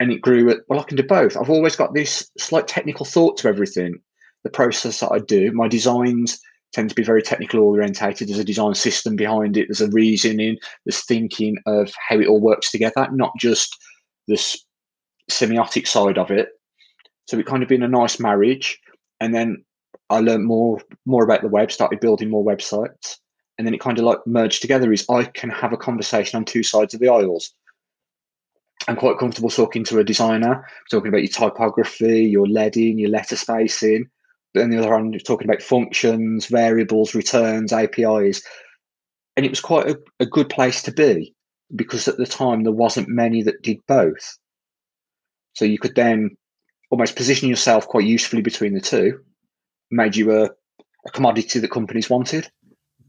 And 0.00 0.10
it 0.10 0.22
grew 0.22 0.50
at, 0.50 0.60
well, 0.68 0.80
I 0.80 0.84
can 0.84 0.96
do 0.96 1.02
both. 1.02 1.36
I've 1.36 1.50
always 1.50 1.76
got 1.76 1.92
this 1.92 2.30
slight 2.38 2.68
technical 2.68 3.04
thought 3.04 3.36
to 3.38 3.48
everything. 3.48 3.98
The 4.44 4.50
process 4.50 5.00
that 5.00 5.12
I 5.12 5.18
do, 5.18 5.52
my 5.52 5.68
designs 5.68 6.40
tend 6.72 6.88
to 6.88 6.94
be 6.94 7.02
very 7.02 7.22
technical 7.22 7.60
orientated. 7.60 8.28
There's 8.28 8.38
a 8.38 8.44
design 8.44 8.74
system 8.74 9.16
behind 9.16 9.56
it. 9.56 9.66
There's 9.68 9.80
a 9.80 9.90
reasoning. 9.90 10.58
There's 10.84 11.04
thinking 11.04 11.56
of 11.66 11.92
how 12.08 12.18
it 12.18 12.26
all 12.26 12.40
works 12.40 12.70
together, 12.70 13.08
not 13.12 13.32
just 13.38 13.76
this 14.28 14.64
semiotic 15.30 15.86
side 15.86 16.18
of 16.18 16.30
it. 16.30 16.48
So 17.26 17.38
it 17.38 17.46
kind 17.46 17.62
of 17.62 17.68
been 17.68 17.82
a 17.82 17.88
nice 17.88 18.20
marriage. 18.20 18.78
And 19.20 19.34
then 19.34 19.64
I 20.10 20.20
learned 20.20 20.44
more 20.44 20.80
more 21.04 21.24
about 21.24 21.42
the 21.42 21.48
web, 21.48 21.72
started 21.72 22.00
building 22.00 22.30
more 22.30 22.44
websites, 22.44 23.16
and 23.58 23.66
then 23.66 23.74
it 23.74 23.80
kind 23.80 23.98
of 23.98 24.04
like 24.04 24.18
merged 24.26 24.62
together. 24.62 24.92
Is 24.92 25.06
I 25.10 25.24
can 25.24 25.50
have 25.50 25.72
a 25.72 25.76
conversation 25.76 26.36
on 26.36 26.44
two 26.44 26.62
sides 26.62 26.94
of 26.94 27.00
the 27.00 27.08
aisles. 27.08 27.52
I'm 28.88 28.96
quite 28.96 29.18
comfortable 29.18 29.50
talking 29.50 29.84
to 29.84 29.98
a 29.98 30.04
designer, 30.04 30.64
talking 30.90 31.08
about 31.08 31.22
your 31.22 31.28
typography, 31.28 32.24
your 32.24 32.46
leading, 32.46 32.98
your 32.98 33.10
letter 33.10 33.34
spacing. 33.34 34.08
On 34.56 34.70
the 34.70 34.78
other 34.78 34.94
hand, 34.94 35.20
talking 35.24 35.48
about 35.48 35.62
functions, 35.62 36.46
variables, 36.46 37.14
returns, 37.14 37.72
APIs. 37.72 38.42
And 39.36 39.44
it 39.44 39.50
was 39.50 39.60
quite 39.60 39.88
a, 39.88 39.98
a 40.20 40.26
good 40.26 40.48
place 40.48 40.82
to 40.82 40.92
be 40.92 41.34
because 41.74 42.08
at 42.08 42.16
the 42.16 42.26
time 42.26 42.62
there 42.62 42.72
wasn't 42.72 43.08
many 43.08 43.42
that 43.42 43.62
did 43.62 43.78
both. 43.86 44.38
So 45.54 45.64
you 45.64 45.78
could 45.78 45.94
then 45.94 46.36
almost 46.90 47.16
position 47.16 47.48
yourself 47.48 47.86
quite 47.86 48.06
usefully 48.06 48.42
between 48.42 48.74
the 48.74 48.80
two, 48.80 49.20
made 49.90 50.16
you 50.16 50.32
a, 50.32 50.50
a 51.06 51.10
commodity 51.12 51.58
that 51.58 51.70
companies 51.70 52.08
wanted. 52.08 52.50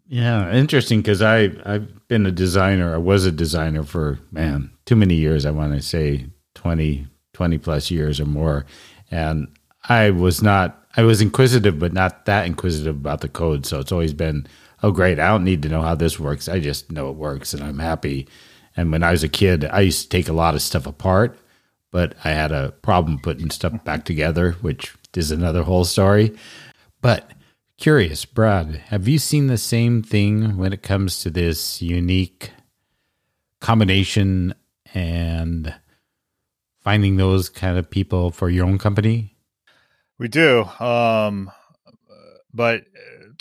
Yeah, 0.07 0.53
interesting 0.53 1.01
because 1.01 1.21
I 1.21 1.51
I've 1.65 2.07
been 2.07 2.25
a 2.25 2.31
designer. 2.31 2.93
I 2.93 2.97
was 2.97 3.25
a 3.25 3.31
designer 3.31 3.83
for 3.83 4.19
man 4.31 4.71
too 4.85 4.95
many 4.95 5.15
years. 5.15 5.45
I 5.45 5.51
want 5.51 5.73
to 5.73 5.81
say 5.81 6.27
20, 6.55 7.05
20 7.33 7.57
plus 7.57 7.91
years 7.91 8.19
or 8.19 8.25
more, 8.25 8.65
and 9.11 9.47
I 9.89 10.11
was 10.11 10.41
not. 10.41 10.85
I 10.97 11.03
was 11.03 11.21
inquisitive, 11.21 11.79
but 11.79 11.93
not 11.93 12.25
that 12.25 12.45
inquisitive 12.45 12.95
about 12.95 13.21
the 13.21 13.29
code. 13.29 13.65
So 13.65 13.79
it's 13.79 13.91
always 13.91 14.13
been, 14.13 14.47
oh 14.83 14.91
great, 14.91 15.19
I 15.19 15.27
don't 15.29 15.43
need 15.43 15.61
to 15.61 15.69
know 15.69 15.81
how 15.81 15.95
this 15.95 16.19
works. 16.19 16.49
I 16.49 16.59
just 16.59 16.91
know 16.91 17.09
it 17.09 17.15
works, 17.15 17.53
and 17.53 17.63
I'm 17.63 17.79
happy. 17.79 18.27
And 18.75 18.91
when 18.91 19.03
I 19.03 19.11
was 19.11 19.23
a 19.23 19.29
kid, 19.29 19.65
I 19.65 19.81
used 19.81 20.03
to 20.03 20.09
take 20.09 20.27
a 20.27 20.33
lot 20.33 20.55
of 20.55 20.61
stuff 20.61 20.85
apart, 20.85 21.39
but 21.91 22.15
I 22.23 22.31
had 22.31 22.51
a 22.51 22.73
problem 22.81 23.19
putting 23.19 23.51
stuff 23.51 23.83
back 23.83 24.03
together, 24.03 24.53
which 24.61 24.93
is 25.15 25.31
another 25.31 25.63
whole 25.63 25.85
story. 25.85 26.35
But 27.01 27.31
Curious, 27.77 28.25
Brad, 28.25 28.77
have 28.87 29.07
you 29.07 29.19
seen 29.19 29.45
the 29.45 29.57
same 29.57 30.01
thing 30.01 30.57
when 30.57 30.73
it 30.73 30.81
comes 30.81 31.19
to 31.21 31.29
this 31.29 31.79
unique 31.79 32.49
combination 33.61 34.55
and 34.95 35.75
finding 36.81 37.17
those 37.17 37.49
kind 37.49 37.77
of 37.77 37.87
people 37.87 38.31
for 38.31 38.49
your 38.49 38.65
own 38.65 38.79
company? 38.79 39.36
We 40.19 40.27
do. 40.27 40.63
Um, 40.79 41.51
but 42.53 42.83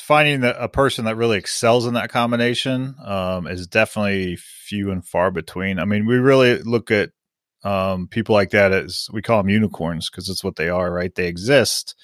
finding 0.01 0.41
the, 0.41 0.63
a 0.63 0.69
person 0.69 1.07
that 1.07 1.17
really 1.17 1.39
excels 1.39 1.87
in 1.87 1.95
that 1.95 2.11
combination 2.11 2.95
um, 3.05 3.47
is 3.47 3.67
definitely 3.67 4.37
few 4.37 4.91
and 4.91 5.05
far 5.05 5.31
between. 5.31 5.79
I 5.79 5.85
mean, 5.85 6.07
we 6.07 6.17
really 6.17 6.59
look 6.59 6.91
at 6.91 7.11
um, 7.65 8.09
people 8.09 8.35
like 8.35 8.51
that 8.51 8.73
as 8.73 9.09
we 9.13 9.23
call 9.23 9.39
them 9.39 9.49
unicorns 9.49 10.11
because 10.11 10.29
it's 10.29 10.45
what 10.45 10.57
they 10.57 10.69
are, 10.69 10.93
right? 10.93 11.15
They 11.15 11.27
exist 11.27 11.95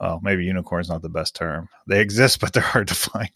well, 0.00 0.20
maybe 0.22 0.44
unicorn's 0.44 0.88
not 0.88 1.02
the 1.02 1.08
best 1.08 1.34
term. 1.34 1.68
They 1.86 2.00
exist, 2.00 2.40
but 2.40 2.52
they're 2.52 2.62
hard 2.62 2.88
to 2.88 2.94
find. 2.94 3.30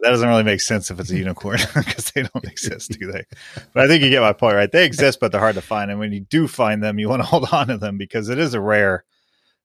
that 0.00 0.10
doesn't 0.10 0.28
really 0.28 0.42
make 0.42 0.60
sense 0.60 0.90
if 0.90 0.98
it's 0.98 1.10
a 1.10 1.16
unicorn 1.16 1.58
because 1.74 2.10
they 2.12 2.22
don't 2.22 2.44
exist, 2.44 2.96
do 2.98 3.10
they? 3.10 3.24
But 3.72 3.84
I 3.84 3.88
think 3.88 4.02
you 4.02 4.10
get 4.10 4.20
my 4.20 4.32
point, 4.32 4.56
right? 4.56 4.70
They 4.70 4.84
exist, 4.84 5.20
but 5.20 5.32
they're 5.32 5.40
hard 5.40 5.56
to 5.56 5.62
find. 5.62 5.90
And 5.90 6.00
when 6.00 6.12
you 6.12 6.20
do 6.20 6.48
find 6.48 6.82
them, 6.82 6.98
you 6.98 7.08
want 7.08 7.22
to 7.22 7.28
hold 7.28 7.48
on 7.52 7.68
to 7.68 7.78
them 7.78 7.98
because 7.98 8.28
it 8.28 8.38
is 8.38 8.54
a 8.54 8.60
rare. 8.60 9.04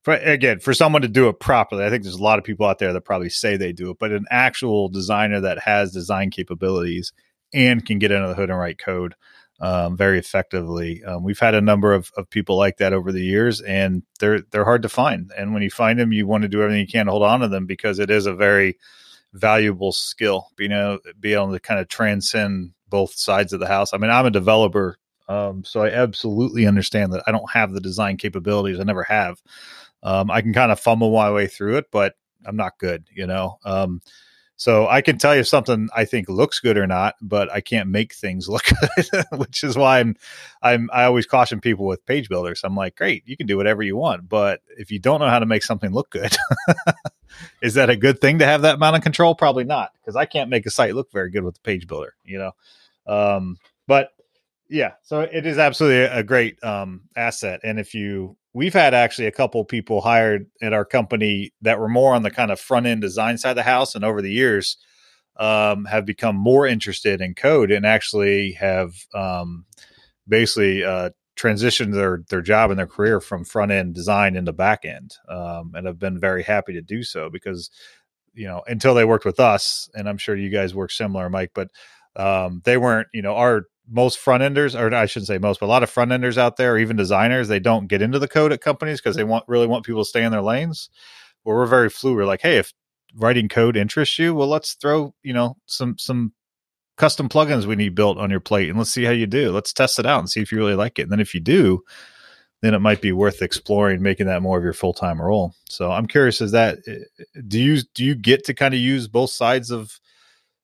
For, 0.03 0.13
again, 0.13 0.59
for 0.59 0.73
someone 0.73 1.01
to 1.03 1.07
do 1.07 1.29
it 1.29 1.39
properly, 1.39 1.85
I 1.85 1.89
think 1.89 2.03
there's 2.03 2.15
a 2.15 2.23
lot 2.23 2.37
of 2.37 2.45
people 2.45 2.65
out 2.65 2.79
there 2.79 2.93
that 2.93 3.01
probably 3.01 3.29
say 3.29 3.55
they 3.55 3.71
do 3.71 3.89
it, 3.91 3.97
but 3.99 4.11
an 4.11 4.25
actual 4.29 4.89
designer 4.89 5.39
that 5.41 5.59
has 5.59 5.93
design 5.93 6.29
capabilities 6.29 7.13
and 7.53 7.85
can 7.85 7.99
get 7.99 8.11
under 8.11 8.27
the 8.27 8.35
hood 8.35 8.49
and 8.49 8.59
write 8.59 8.79
code 8.79 9.15
um, 9.59 9.95
very 9.95 10.19
effectively. 10.19 11.03
Um, 11.03 11.23
we've 11.23 11.39
had 11.39 11.55
a 11.55 11.61
number 11.61 11.93
of, 11.93 12.11
of 12.17 12.29
people 12.29 12.57
like 12.57 12.77
that 12.77 12.91
over 12.91 13.11
the 13.11 13.23
years, 13.23 13.61
and 13.61 14.03
they're 14.19 14.41
they're 14.41 14.65
hard 14.65 14.81
to 14.81 14.89
find. 14.89 15.31
And 15.37 15.53
when 15.53 15.63
you 15.63 15.69
find 15.69 15.97
them, 15.97 16.11
you 16.11 16.27
want 16.27 16.41
to 16.41 16.49
do 16.49 16.61
everything 16.61 16.81
you 16.81 16.87
can 16.87 17.05
to 17.05 17.11
hold 17.11 17.23
on 17.23 17.39
to 17.41 17.47
them 17.47 17.65
because 17.65 17.99
it 17.99 18.09
is 18.09 18.25
a 18.25 18.33
very 18.33 18.77
valuable 19.31 19.93
skill. 19.93 20.47
Being 20.57 20.73
able, 20.73 20.99
be 21.17 21.33
able 21.33 21.53
to 21.53 21.59
kind 21.59 21.79
of 21.79 21.87
transcend 21.87 22.73
both 22.89 23.13
sides 23.13 23.53
of 23.53 23.59
the 23.59 23.67
house. 23.67 23.93
I 23.93 23.97
mean, 23.97 24.11
I'm 24.11 24.25
a 24.25 24.31
developer, 24.31 24.97
um, 25.29 25.63
so 25.63 25.81
I 25.81 25.89
absolutely 25.91 26.67
understand 26.67 27.13
that 27.13 27.23
I 27.25 27.31
don't 27.31 27.51
have 27.53 27.71
the 27.71 27.81
design 27.81 28.17
capabilities. 28.17 28.79
I 28.79 28.83
never 28.83 29.03
have. 29.03 29.41
Um, 30.03 30.29
I 30.29 30.41
can 30.41 30.53
kind 30.53 30.71
of 30.71 30.79
fumble 30.79 31.11
my 31.11 31.31
way 31.31 31.47
through 31.47 31.77
it, 31.77 31.85
but 31.91 32.15
I'm 32.45 32.55
not 32.55 32.77
good. 32.77 33.07
You 33.13 33.27
know. 33.27 33.57
Um, 33.65 34.01
so 34.55 34.87
I 34.87 35.01
can 35.01 35.17
tell 35.17 35.35
you 35.35 35.43
something 35.43 35.89
I 35.95 36.05
think 36.05 36.29
looks 36.29 36.59
good 36.59 36.77
or 36.77 36.85
not, 36.85 37.15
but 37.21 37.51
I 37.51 37.59
can't 37.59 37.89
make 37.89 38.13
things 38.13 38.47
look 38.49 38.63
good, 38.63 39.25
which 39.33 39.63
is 39.63 39.75
why 39.75 39.99
I'm 39.99 40.15
I'm 40.61 40.89
I 40.93 41.03
always 41.05 41.25
caution 41.25 41.59
people 41.59 41.85
with 41.85 42.05
page 42.05 42.29
builders. 42.29 42.61
I'm 42.63 42.75
like, 42.75 42.95
great, 42.95 43.23
you 43.25 43.35
can 43.35 43.47
do 43.47 43.57
whatever 43.57 43.83
you 43.83 43.97
want, 43.97 44.29
but 44.29 44.61
if 44.77 44.91
you 44.91 44.99
don't 44.99 45.19
know 45.19 45.29
how 45.29 45.39
to 45.39 45.45
make 45.45 45.63
something 45.63 45.91
look 45.91 46.11
good, 46.11 46.35
is 47.61 47.73
that 47.73 47.89
a 47.89 47.97
good 47.97 48.21
thing 48.21 48.39
to 48.39 48.45
have 48.45 48.61
that 48.61 48.75
amount 48.75 48.95
of 48.95 49.01
control? 49.01 49.35
Probably 49.35 49.63
not, 49.63 49.91
because 49.99 50.15
I 50.15 50.25
can't 50.25 50.49
make 50.49 50.65
a 50.65 50.71
site 50.71 50.95
look 50.95 51.11
very 51.11 51.31
good 51.31 51.43
with 51.43 51.55
the 51.55 51.61
page 51.61 51.87
builder, 51.87 52.13
you 52.23 52.37
know. 52.37 52.51
Um, 53.05 53.57
but 53.87 54.11
yeah, 54.69 54.93
so 55.01 55.21
it 55.21 55.45
is 55.45 55.57
absolutely 55.57 56.03
a 56.03 56.23
great 56.23 56.63
um, 56.63 57.01
asset, 57.15 57.61
and 57.63 57.79
if 57.79 57.95
you 57.95 58.37
we've 58.53 58.73
had 58.73 58.93
actually 58.93 59.27
a 59.27 59.31
couple 59.31 59.63
people 59.65 60.01
hired 60.01 60.47
at 60.61 60.73
our 60.73 60.85
company 60.85 61.51
that 61.61 61.79
were 61.79 61.89
more 61.89 62.13
on 62.13 62.23
the 62.23 62.31
kind 62.31 62.51
of 62.51 62.59
front 62.59 62.85
end 62.85 63.01
design 63.01 63.37
side 63.37 63.51
of 63.51 63.55
the 63.55 63.63
house 63.63 63.95
and 63.95 64.05
over 64.05 64.21
the 64.21 64.31
years 64.31 64.77
um, 65.37 65.85
have 65.85 66.05
become 66.05 66.35
more 66.35 66.67
interested 66.67 67.21
in 67.21 67.33
code 67.33 67.71
and 67.71 67.85
actually 67.85 68.51
have 68.53 68.93
um, 69.15 69.65
basically 70.27 70.83
uh, 70.83 71.09
transitioned 71.35 71.93
their 71.93 72.23
their 72.29 72.41
job 72.41 72.69
and 72.69 72.77
their 72.77 72.87
career 72.87 73.19
from 73.19 73.43
front 73.43 73.71
end 73.71 73.95
design 73.95 74.35
into 74.35 74.53
back 74.53 74.85
end 74.85 75.15
um, 75.27 75.71
and 75.73 75.87
have 75.87 75.99
been 75.99 76.19
very 76.19 76.43
happy 76.43 76.73
to 76.73 76.81
do 76.81 77.03
so 77.03 77.29
because 77.29 77.71
you 78.33 78.45
know 78.45 78.61
until 78.67 78.93
they 78.93 79.05
worked 79.05 79.25
with 79.25 79.39
us 79.39 79.89
and 79.95 80.07
i'm 80.07 80.17
sure 80.17 80.35
you 80.35 80.49
guys 80.49 80.75
work 80.75 80.91
similar 80.91 81.29
mike 81.29 81.51
but 81.55 81.69
um, 82.15 82.61
they 82.65 82.77
weren't 82.77 83.07
you 83.13 83.23
know 83.23 83.35
our 83.35 83.65
most 83.89 84.17
front 84.17 84.43
enders, 84.43 84.75
or 84.75 84.93
I 84.93 85.05
shouldn't 85.05 85.27
say 85.27 85.37
most, 85.37 85.59
but 85.59 85.65
a 85.65 85.67
lot 85.67 85.83
of 85.83 85.89
front 85.89 86.11
enders 86.11 86.37
out 86.37 86.57
there, 86.57 86.73
or 86.73 86.77
even 86.77 86.95
designers, 86.95 87.47
they 87.47 87.59
don't 87.59 87.87
get 87.87 88.01
into 88.01 88.19
the 88.19 88.27
code 88.27 88.53
at 88.53 88.61
companies 88.61 89.01
because 89.01 89.15
they 89.15 89.23
want 89.23 89.45
really 89.47 89.67
want 89.67 89.85
people 89.85 90.01
to 90.01 90.09
stay 90.09 90.23
in 90.23 90.31
their 90.31 90.41
lanes. 90.41 90.89
Where 91.43 91.57
we're 91.57 91.65
very 91.65 91.89
fluid. 91.89 92.17
We're 92.17 92.25
like, 92.25 92.41
hey, 92.41 92.57
if 92.57 92.73
writing 93.15 93.49
code 93.49 93.75
interests 93.75 94.17
you, 94.17 94.33
well, 94.33 94.47
let's 94.47 94.73
throw 94.73 95.13
you 95.23 95.33
know 95.33 95.57
some 95.65 95.97
some 95.97 96.33
custom 96.95 97.27
plugins 97.27 97.65
we 97.65 97.75
need 97.75 97.95
built 97.95 98.17
on 98.17 98.29
your 98.29 98.39
plate, 98.39 98.69
and 98.69 98.77
let's 98.77 98.91
see 98.91 99.03
how 99.03 99.11
you 99.11 99.27
do. 99.27 99.51
Let's 99.51 99.73
test 99.73 99.99
it 99.99 100.05
out 100.05 100.19
and 100.19 100.29
see 100.29 100.41
if 100.41 100.51
you 100.51 100.57
really 100.57 100.75
like 100.75 100.99
it. 100.99 101.03
And 101.03 101.11
then 101.11 101.19
if 101.19 101.33
you 101.33 101.39
do, 101.39 101.81
then 102.61 102.73
it 102.73 102.79
might 102.79 103.01
be 103.01 103.11
worth 103.11 103.41
exploring 103.41 104.01
making 104.01 104.27
that 104.27 104.41
more 104.41 104.57
of 104.57 104.63
your 104.63 104.73
full 104.73 104.93
time 104.93 105.21
role. 105.21 105.53
So 105.69 105.91
I'm 105.91 106.07
curious, 106.07 106.39
is 106.39 106.51
that 106.51 106.79
eh, 106.87 107.23
do 107.45 107.59
you 107.59 107.81
do 107.93 108.05
you 108.05 108.15
get 108.15 108.45
to 108.45 108.53
kind 108.53 108.73
of 108.73 108.79
use 108.79 109.07
both 109.09 109.31
sides 109.31 109.69
of 109.69 109.99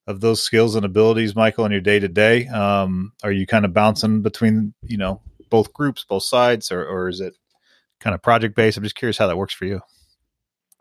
of 0.10 0.22
those 0.22 0.42
skills 0.42 0.76
and 0.76 0.86
abilities, 0.86 1.36
Michael, 1.36 1.66
in 1.66 1.72
your 1.72 1.82
day 1.82 2.00
to 2.00 2.08
day? 2.08 2.48
Are 2.48 3.32
you 3.32 3.46
kind 3.46 3.64
of 3.64 3.74
bouncing 3.74 4.22
between 4.22 4.74
you 4.82 4.98
know 4.98 5.22
both 5.50 5.72
groups, 5.72 6.04
both 6.04 6.24
sides, 6.24 6.72
or, 6.72 6.84
or 6.84 7.08
is 7.08 7.22
it 7.22 7.36
kind 8.00 8.16
of 8.16 8.22
project 8.22 8.56
based? 8.56 8.78
I'm 8.78 8.84
just 8.84 8.96
curious 8.96 9.18
how 9.18 9.28
that 9.28 9.38
works 9.38 9.54
for 9.54 9.66
you. 9.66 9.82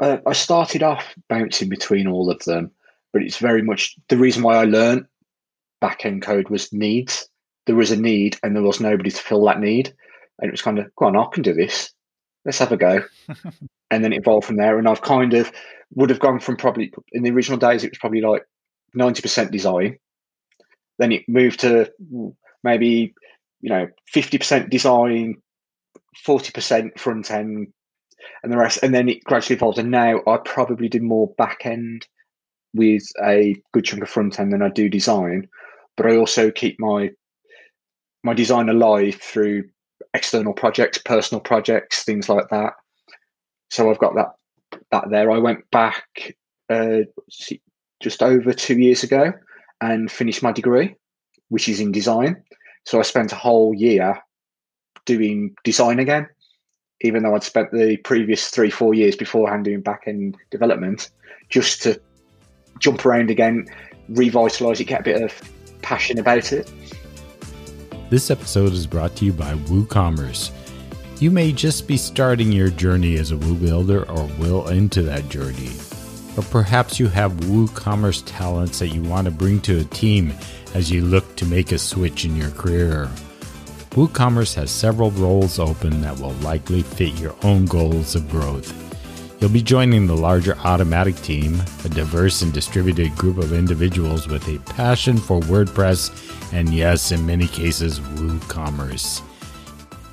Uh, 0.00 0.18
I 0.26 0.32
started 0.32 0.82
off 0.82 1.14
bouncing 1.28 1.68
between 1.68 2.08
all 2.08 2.30
of 2.30 2.42
them, 2.44 2.70
but 3.12 3.22
it's 3.22 3.36
very 3.36 3.62
much 3.62 3.96
the 4.08 4.16
reason 4.16 4.42
why 4.42 4.56
I 4.56 4.64
learned 4.64 5.06
back 5.80 6.06
end 6.06 6.22
code 6.22 6.48
was 6.48 6.72
needs. 6.72 7.28
There 7.66 7.76
was 7.76 7.90
a 7.90 8.00
need, 8.00 8.38
and 8.42 8.56
there 8.56 8.62
was 8.62 8.80
nobody 8.80 9.10
to 9.10 9.22
fill 9.22 9.44
that 9.44 9.60
need, 9.60 9.92
and 10.40 10.48
it 10.48 10.52
was 10.52 10.62
kind 10.62 10.78
of, 10.78 10.94
go 10.96 11.04
on, 11.04 11.16
I 11.16 11.26
can 11.30 11.42
do 11.42 11.52
this. 11.52 11.90
Let's 12.46 12.60
have 12.60 12.72
a 12.72 12.78
go, 12.78 13.02
and 13.90 14.02
then 14.02 14.14
it 14.14 14.20
evolved 14.20 14.46
from 14.46 14.56
there. 14.56 14.78
And 14.78 14.88
I've 14.88 15.02
kind 15.02 15.34
of 15.34 15.52
would 15.94 16.08
have 16.08 16.20
gone 16.20 16.40
from 16.40 16.56
probably 16.56 16.92
in 17.12 17.24
the 17.24 17.30
original 17.30 17.58
days, 17.58 17.84
it 17.84 17.90
was 17.90 17.98
probably 17.98 18.22
like 18.22 18.44
90% 18.96 19.50
design. 19.50 19.98
Then 20.98 21.12
it 21.12 21.22
moved 21.28 21.60
to 21.60 21.90
maybe, 22.64 23.14
you 23.60 23.70
know, 23.70 23.88
50% 24.14 24.70
design, 24.70 25.36
40% 26.26 26.98
front 26.98 27.30
end, 27.30 27.68
and 28.42 28.52
the 28.52 28.56
rest. 28.56 28.80
And 28.82 28.94
then 28.94 29.08
it 29.08 29.24
gradually 29.24 29.56
evolved. 29.56 29.78
And 29.78 29.90
now 29.90 30.20
I 30.26 30.38
probably 30.44 30.88
do 30.88 31.00
more 31.00 31.32
back 31.38 31.64
end 31.64 32.06
with 32.74 33.04
a 33.24 33.56
good 33.72 33.84
chunk 33.84 34.02
of 34.02 34.10
front 34.10 34.38
end 34.38 34.52
than 34.52 34.62
I 34.62 34.68
do 34.68 34.88
design. 34.88 35.48
But 35.96 36.06
I 36.06 36.16
also 36.16 36.50
keep 36.50 36.76
my 36.78 37.10
my 38.24 38.34
design 38.34 38.68
alive 38.68 39.14
through 39.14 39.64
external 40.14 40.52
projects, 40.52 40.98
personal 40.98 41.40
projects, 41.40 42.04
things 42.04 42.28
like 42.28 42.48
that. 42.50 42.72
So 43.70 43.90
I've 43.90 43.98
got 43.98 44.14
that 44.16 44.80
that 44.90 45.10
there. 45.10 45.30
I 45.30 45.38
went 45.38 45.70
back 45.70 46.34
uh, 46.70 47.00
just 48.00 48.22
over 48.22 48.52
two 48.52 48.78
years 48.78 49.02
ago 49.02 49.32
and 49.80 50.10
finished 50.10 50.42
my 50.42 50.52
degree, 50.52 50.94
which 51.48 51.68
is 51.68 51.80
in 51.80 51.92
design. 51.92 52.42
So 52.84 52.98
I 52.98 53.02
spent 53.02 53.32
a 53.32 53.36
whole 53.36 53.74
year 53.74 54.18
doing 55.04 55.54
design 55.64 55.98
again, 55.98 56.28
even 57.00 57.22
though 57.22 57.34
I'd 57.34 57.42
spent 57.42 57.70
the 57.72 57.96
previous 57.98 58.48
three, 58.48 58.70
four 58.70 58.94
years 58.94 59.16
beforehand 59.16 59.64
doing 59.64 59.80
back 59.80 60.04
end 60.06 60.36
development, 60.50 61.10
just 61.48 61.82
to 61.82 62.00
jump 62.78 63.04
around 63.04 63.30
again, 63.30 63.66
revitalize 64.08 64.80
it, 64.80 64.84
get 64.84 65.00
a 65.00 65.04
bit 65.04 65.22
of 65.22 65.32
passion 65.82 66.18
about 66.18 66.52
it. 66.52 66.70
This 68.10 68.30
episode 68.30 68.72
is 68.72 68.86
brought 68.86 69.16
to 69.16 69.26
you 69.26 69.32
by 69.32 69.54
WooCommerce. 69.54 70.50
You 71.20 71.30
may 71.30 71.52
just 71.52 71.88
be 71.88 71.96
starting 71.96 72.52
your 72.52 72.70
journey 72.70 73.18
as 73.18 73.32
a 73.32 73.36
Woo 73.36 73.54
builder 73.54 74.08
or 74.08 74.24
will 74.38 74.68
into 74.68 75.02
that 75.02 75.28
journey. 75.28 75.72
Or 76.38 76.42
perhaps 76.42 77.00
you 77.00 77.08
have 77.08 77.32
WooCommerce 77.32 78.22
talents 78.24 78.78
that 78.78 78.94
you 78.94 79.02
want 79.02 79.24
to 79.24 79.32
bring 79.32 79.60
to 79.62 79.80
a 79.80 79.84
team 79.84 80.32
as 80.72 80.88
you 80.88 81.04
look 81.04 81.34
to 81.34 81.44
make 81.44 81.72
a 81.72 81.78
switch 81.78 82.24
in 82.24 82.36
your 82.36 82.52
career. 82.52 83.10
WooCommerce 83.90 84.54
has 84.54 84.70
several 84.70 85.10
roles 85.10 85.58
open 85.58 86.00
that 86.02 86.20
will 86.20 86.34
likely 86.34 86.82
fit 86.82 87.18
your 87.18 87.34
own 87.42 87.64
goals 87.64 88.14
of 88.14 88.30
growth. 88.30 88.72
You'll 89.40 89.50
be 89.50 89.62
joining 89.62 90.06
the 90.06 90.16
larger 90.16 90.54
Automattic 90.54 91.20
team, 91.24 91.60
a 91.84 91.88
diverse 91.88 92.40
and 92.42 92.52
distributed 92.52 93.16
group 93.16 93.38
of 93.38 93.52
individuals 93.52 94.28
with 94.28 94.46
a 94.46 94.60
passion 94.60 95.18
for 95.18 95.40
WordPress 95.40 96.52
and, 96.52 96.72
yes, 96.72 97.10
in 97.10 97.26
many 97.26 97.48
cases, 97.48 97.98
WooCommerce. 97.98 99.22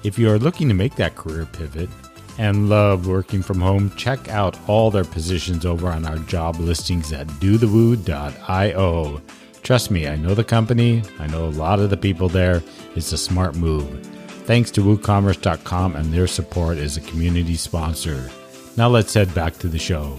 If 0.03 0.17
you 0.17 0.31
are 0.31 0.39
looking 0.39 0.69
to 0.69 0.73
make 0.73 0.95
that 0.95 1.15
career 1.15 1.45
pivot 1.45 1.89
and 2.37 2.69
love 2.69 3.07
working 3.07 3.41
from 3.41 3.61
home, 3.61 3.91
check 3.95 4.29
out 4.29 4.57
all 4.67 4.91
their 4.91 5.03
positions 5.03 5.65
over 5.65 5.87
on 5.89 6.05
our 6.05 6.17
job 6.19 6.57
listings 6.57 7.13
at 7.13 7.27
dothewoo.io. 7.27 9.21
Trust 9.63 9.89
me, 9.89 10.07
I 10.07 10.15
know 10.15 10.35
the 10.35 10.43
company, 10.43 11.03
I 11.19 11.27
know 11.27 11.45
a 11.45 11.47
lot 11.47 11.79
of 11.79 11.89
the 11.89 11.97
people 11.97 12.29
there. 12.29 12.61
It's 12.95 13.11
a 13.11 13.17
smart 13.17 13.55
move. 13.55 14.05
Thanks 14.45 14.69
to 14.71 14.81
WooCommerce.com 14.81 15.95
and 15.95 16.13
their 16.13 16.27
support 16.27 16.77
as 16.77 16.97
a 16.97 17.01
community 17.01 17.55
sponsor. 17.55 18.29
Now 18.77 18.89
let's 18.89 19.13
head 19.13 19.33
back 19.33 19.57
to 19.59 19.67
the 19.67 19.79
show. 19.79 20.17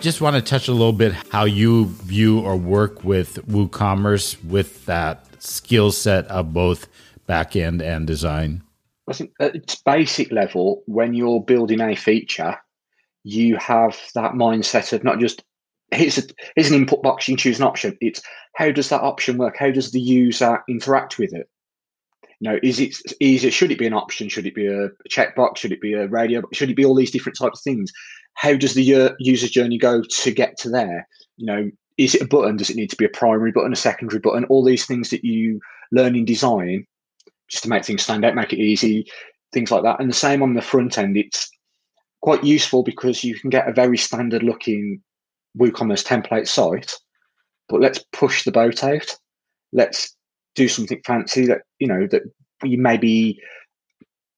Just 0.00 0.20
want 0.20 0.36
to 0.36 0.42
touch 0.42 0.68
a 0.68 0.72
little 0.72 0.92
bit 0.92 1.12
how 1.30 1.44
you 1.44 1.86
view 1.86 2.40
or 2.40 2.56
work 2.56 3.04
with 3.04 3.46
WooCommerce 3.46 4.44
with 4.44 4.84
that 4.86 5.24
skill 5.40 5.92
set 5.92 6.26
of 6.26 6.52
both 6.52 6.88
back 7.26 7.54
end 7.54 7.80
and 7.80 8.06
design. 8.06 8.62
I 9.08 9.12
think 9.12 9.30
at 9.40 9.54
its 9.54 9.76
basic 9.76 10.32
level, 10.32 10.82
when 10.86 11.14
you're 11.14 11.42
building 11.42 11.80
a 11.80 11.94
feature, 11.94 12.56
you 13.22 13.56
have 13.56 13.98
that 14.14 14.32
mindset 14.32 14.92
of 14.92 15.04
not 15.04 15.18
just 15.20 15.44
here's, 15.92 16.18
a, 16.18 16.22
here's 16.54 16.70
an 16.70 16.76
input 16.76 17.02
box, 17.02 17.28
you 17.28 17.32
can 17.32 17.38
choose 17.38 17.58
an 17.58 17.66
option. 17.66 17.96
It's 18.00 18.20
how 18.54 18.70
does 18.70 18.88
that 18.88 19.02
option 19.02 19.38
work? 19.38 19.56
How 19.58 19.70
does 19.70 19.92
the 19.92 20.00
user 20.00 20.62
interact 20.68 21.18
with 21.18 21.32
it? 21.32 21.48
You 22.40 22.50
know, 22.50 22.58
is 22.62 22.80
it 22.80 22.94
it 23.18 23.52
should 23.52 23.70
it 23.70 23.78
be 23.78 23.86
an 23.86 23.94
option? 23.94 24.28
Should 24.28 24.46
it 24.46 24.54
be 24.54 24.66
a, 24.66 24.88
checkbox? 25.10 25.56
Should 25.58 25.72
it 25.72 25.80
be 25.80 25.94
a 25.94 26.06
radio? 26.06 26.42
Should 26.52 26.70
it 26.70 26.76
be 26.76 26.84
all 26.84 26.94
these 26.94 27.10
different 27.10 27.38
types 27.38 27.60
of 27.60 27.64
things? 27.64 27.90
How 28.34 28.54
does 28.54 28.74
the 28.74 28.94
uh, 28.94 29.10
user's 29.18 29.50
journey 29.50 29.78
go 29.78 30.02
to 30.02 30.30
get 30.30 30.58
to 30.58 30.68
there? 30.68 31.08
You 31.38 31.46
know, 31.46 31.70
is 31.96 32.14
it 32.14 32.22
a 32.22 32.26
button? 32.26 32.56
Does 32.56 32.68
it 32.68 32.76
need 32.76 32.90
to 32.90 32.96
be 32.96 33.06
a 33.06 33.10
primary 33.10 33.52
button, 33.52 33.72
a 33.72 33.76
secondary 33.76 34.20
button? 34.20 34.44
All 34.44 34.62
these 34.62 34.84
things 34.84 35.08
that 35.10 35.24
you 35.24 35.60
learn 35.92 36.14
in 36.14 36.26
design 36.26 36.86
just 37.48 37.62
to 37.64 37.68
make 37.68 37.84
things 37.84 38.02
stand 38.02 38.24
out, 38.24 38.34
make 38.34 38.52
it 38.52 38.58
easy, 38.58 39.06
things 39.52 39.70
like 39.70 39.82
that. 39.82 40.00
And 40.00 40.10
the 40.10 40.14
same 40.14 40.42
on 40.42 40.54
the 40.54 40.62
front 40.62 40.98
end. 40.98 41.16
It's 41.16 41.50
quite 42.22 42.44
useful 42.44 42.82
because 42.82 43.22
you 43.22 43.38
can 43.38 43.50
get 43.50 43.68
a 43.68 43.72
very 43.72 43.96
standard 43.96 44.42
looking 44.42 45.02
WooCommerce 45.58 46.04
template 46.04 46.48
site, 46.48 46.92
but 47.68 47.80
let's 47.80 48.04
push 48.12 48.44
the 48.44 48.52
boat 48.52 48.84
out. 48.84 49.16
Let's 49.72 50.14
do 50.54 50.68
something 50.68 51.00
fancy 51.04 51.46
that 51.46 51.62
you 51.78 51.86
know 51.86 52.06
that 52.10 52.22
you 52.62 52.78
maybe 52.78 53.40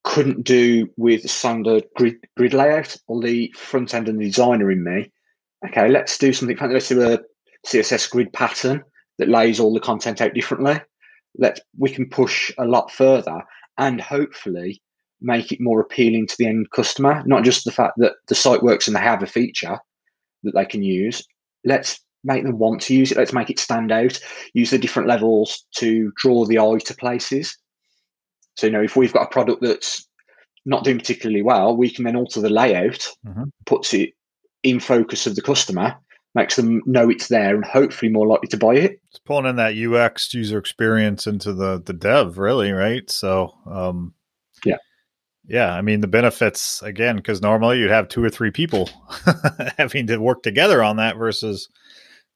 couldn't 0.03 0.43
do 0.43 0.89
with 0.97 1.29
standard 1.29 1.85
grid 1.95 2.15
grid 2.37 2.53
layout 2.53 2.95
or 3.07 3.21
the 3.21 3.53
front 3.57 3.93
end 3.93 4.07
and 4.07 4.19
the 4.19 4.25
designer 4.25 4.71
in 4.71 4.83
me. 4.83 5.11
Okay, 5.67 5.89
let's 5.89 6.17
do 6.17 6.31
something 6.33 6.57
fancy. 6.57 6.73
Let's 6.73 6.89
do 6.89 7.13
a 7.13 7.19
CSS 7.67 8.09
grid 8.09 8.31
pattern 8.31 8.83
that 9.17 9.29
lays 9.29 9.59
all 9.59 9.73
the 9.73 9.79
content 9.79 10.21
out 10.21 10.33
differently. 10.33 10.79
Let 11.39 11.59
we 11.77 11.89
can 11.89 12.07
push 12.09 12.51
a 12.57 12.65
lot 12.65 12.91
further 12.91 13.41
and 13.77 14.01
hopefully 14.01 14.81
make 15.21 15.51
it 15.51 15.61
more 15.61 15.79
appealing 15.81 16.27
to 16.27 16.35
the 16.37 16.47
end 16.47 16.69
customer. 16.71 17.23
Not 17.25 17.43
just 17.43 17.65
the 17.65 17.71
fact 17.71 17.93
that 17.97 18.13
the 18.27 18.35
site 18.35 18.63
works 18.63 18.87
and 18.87 18.95
they 18.95 19.01
have 19.01 19.23
a 19.23 19.27
feature 19.27 19.79
that 20.43 20.53
they 20.53 20.65
can 20.65 20.83
use. 20.83 21.25
Let's 21.65 21.99
make 22.23 22.43
them 22.43 22.57
want 22.57 22.81
to 22.81 22.95
use 22.95 23.11
it. 23.11 23.17
Let's 23.17 23.33
make 23.33 23.49
it 23.49 23.59
stand 23.59 23.91
out. 23.91 24.19
Use 24.53 24.69
the 24.71 24.77
different 24.77 25.07
levels 25.07 25.65
to 25.77 26.11
draw 26.17 26.45
the 26.45 26.59
eye 26.59 26.79
to 26.85 26.95
places. 26.95 27.57
So, 28.55 28.67
you 28.67 28.73
know, 28.73 28.83
if 28.83 28.95
we've 28.95 29.13
got 29.13 29.23
a 29.23 29.29
product 29.29 29.61
that's 29.61 30.05
not 30.65 30.83
doing 30.83 30.99
particularly 30.99 31.41
well, 31.41 31.75
we 31.75 31.89
can 31.89 32.03
then 32.03 32.15
alter 32.15 32.41
the 32.41 32.49
layout, 32.49 33.07
mm-hmm. 33.25 33.45
puts 33.65 33.93
it 33.93 34.11
in 34.63 34.79
focus 34.79 35.25
of 35.25 35.35
the 35.35 35.41
customer, 35.41 35.95
makes 36.35 36.55
them 36.55 36.81
know 36.85 37.09
it's 37.09 37.27
there, 37.27 37.55
and 37.55 37.65
hopefully 37.65 38.11
more 38.11 38.27
likely 38.27 38.47
to 38.49 38.57
buy 38.57 38.75
it. 38.75 39.01
It's 39.09 39.19
pulling 39.19 39.45
in 39.45 39.55
that 39.57 39.77
UX 39.77 40.33
user 40.33 40.57
experience 40.57 41.27
into 41.27 41.53
the 41.53 41.81
the 41.83 41.93
dev, 41.93 42.37
really, 42.37 42.71
right? 42.71 43.09
So, 43.09 43.53
um, 43.69 44.13
yeah, 44.65 44.77
yeah. 45.47 45.73
I 45.73 45.81
mean, 45.81 46.01
the 46.01 46.07
benefits 46.07 46.81
again, 46.81 47.15
because 47.17 47.41
normally 47.41 47.79
you'd 47.79 47.91
have 47.91 48.09
two 48.09 48.23
or 48.23 48.29
three 48.29 48.51
people 48.51 48.89
having 49.77 50.07
to 50.07 50.17
work 50.17 50.43
together 50.43 50.83
on 50.83 50.97
that 50.97 51.17
versus 51.17 51.69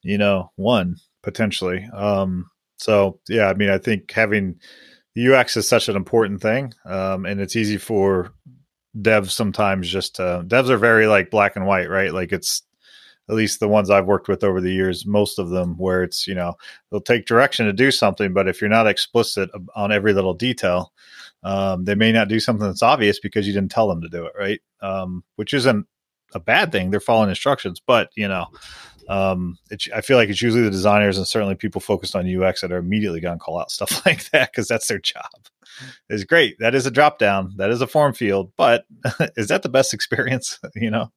you 0.03 0.17
know, 0.17 0.51
one 0.55 0.97
potentially. 1.23 1.87
Um, 1.93 2.49
so 2.77 3.19
yeah, 3.27 3.47
I 3.47 3.53
mean, 3.53 3.69
I 3.69 3.77
think 3.77 4.11
having 4.11 4.59
the 5.15 5.33
UX 5.33 5.57
is 5.57 5.67
such 5.67 5.89
an 5.89 5.95
important 5.95 6.41
thing, 6.41 6.73
um, 6.85 7.25
and 7.25 7.39
it's 7.39 7.55
easy 7.55 7.77
for 7.77 8.33
devs 8.97 9.31
sometimes 9.31 9.89
just 9.89 10.17
to, 10.17 10.43
devs 10.45 10.69
are 10.69 10.77
very 10.77 11.07
like 11.07 11.31
black 11.31 11.55
and 11.55 11.65
white, 11.65 11.89
right? 11.89 12.13
Like 12.13 12.31
it's 12.31 12.61
at 13.29 13.35
least 13.35 13.59
the 13.59 13.67
ones 13.67 13.89
I've 13.89 14.05
worked 14.05 14.27
with 14.27 14.43
over 14.43 14.59
the 14.59 14.71
years, 14.73 15.05
most 15.05 15.39
of 15.39 15.49
them 15.49 15.75
where 15.77 16.03
it's 16.03 16.27
you 16.27 16.35
know 16.35 16.55
they'll 16.91 17.01
take 17.01 17.25
direction 17.25 17.65
to 17.65 17.73
do 17.73 17.91
something, 17.91 18.33
but 18.33 18.47
if 18.47 18.61
you're 18.61 18.69
not 18.69 18.87
explicit 18.87 19.49
on 19.75 19.91
every 19.91 20.13
little 20.13 20.33
detail, 20.33 20.93
um, 21.43 21.85
they 21.85 21.95
may 21.95 22.11
not 22.11 22.27
do 22.27 22.39
something 22.39 22.67
that's 22.67 22.83
obvious 22.83 23.19
because 23.19 23.47
you 23.47 23.53
didn't 23.53 23.71
tell 23.71 23.87
them 23.87 24.01
to 24.01 24.09
do 24.09 24.25
it, 24.25 24.33
right? 24.37 24.61
Um, 24.81 25.23
which 25.35 25.53
isn't 25.53 25.87
a 26.33 26.39
bad 26.39 26.71
thing. 26.71 26.89
They're 26.89 26.99
following 26.99 27.29
instructions, 27.29 27.81
but 27.85 28.09
you 28.15 28.27
know, 28.27 28.47
um, 29.09 29.57
it, 29.69 29.83
I 29.93 30.01
feel 30.01 30.17
like 30.17 30.29
it's 30.29 30.41
usually 30.41 30.63
the 30.63 30.71
designers 30.71 31.17
and 31.17 31.27
certainly 31.27 31.55
people 31.55 31.81
focused 31.81 32.15
on 32.15 32.43
UX 32.43 32.61
that 32.61 32.71
are 32.71 32.77
immediately 32.77 33.19
going 33.19 33.37
to 33.37 33.43
call 33.43 33.59
out 33.59 33.71
stuff 33.71 34.05
like 34.05 34.29
that 34.31 34.51
because 34.51 34.67
that's 34.67 34.87
their 34.87 34.99
job. 34.99 35.29
It's 36.09 36.23
great. 36.23 36.57
That 36.59 36.75
is 36.75 36.85
a 36.85 36.91
drop 36.91 37.19
down. 37.19 37.53
That 37.57 37.71
is 37.71 37.81
a 37.81 37.87
form 37.87 38.13
field, 38.13 38.51
but 38.57 38.85
is 39.37 39.47
that 39.47 39.63
the 39.63 39.69
best 39.69 39.93
experience? 39.93 40.59
you 40.75 40.91
know, 40.91 41.11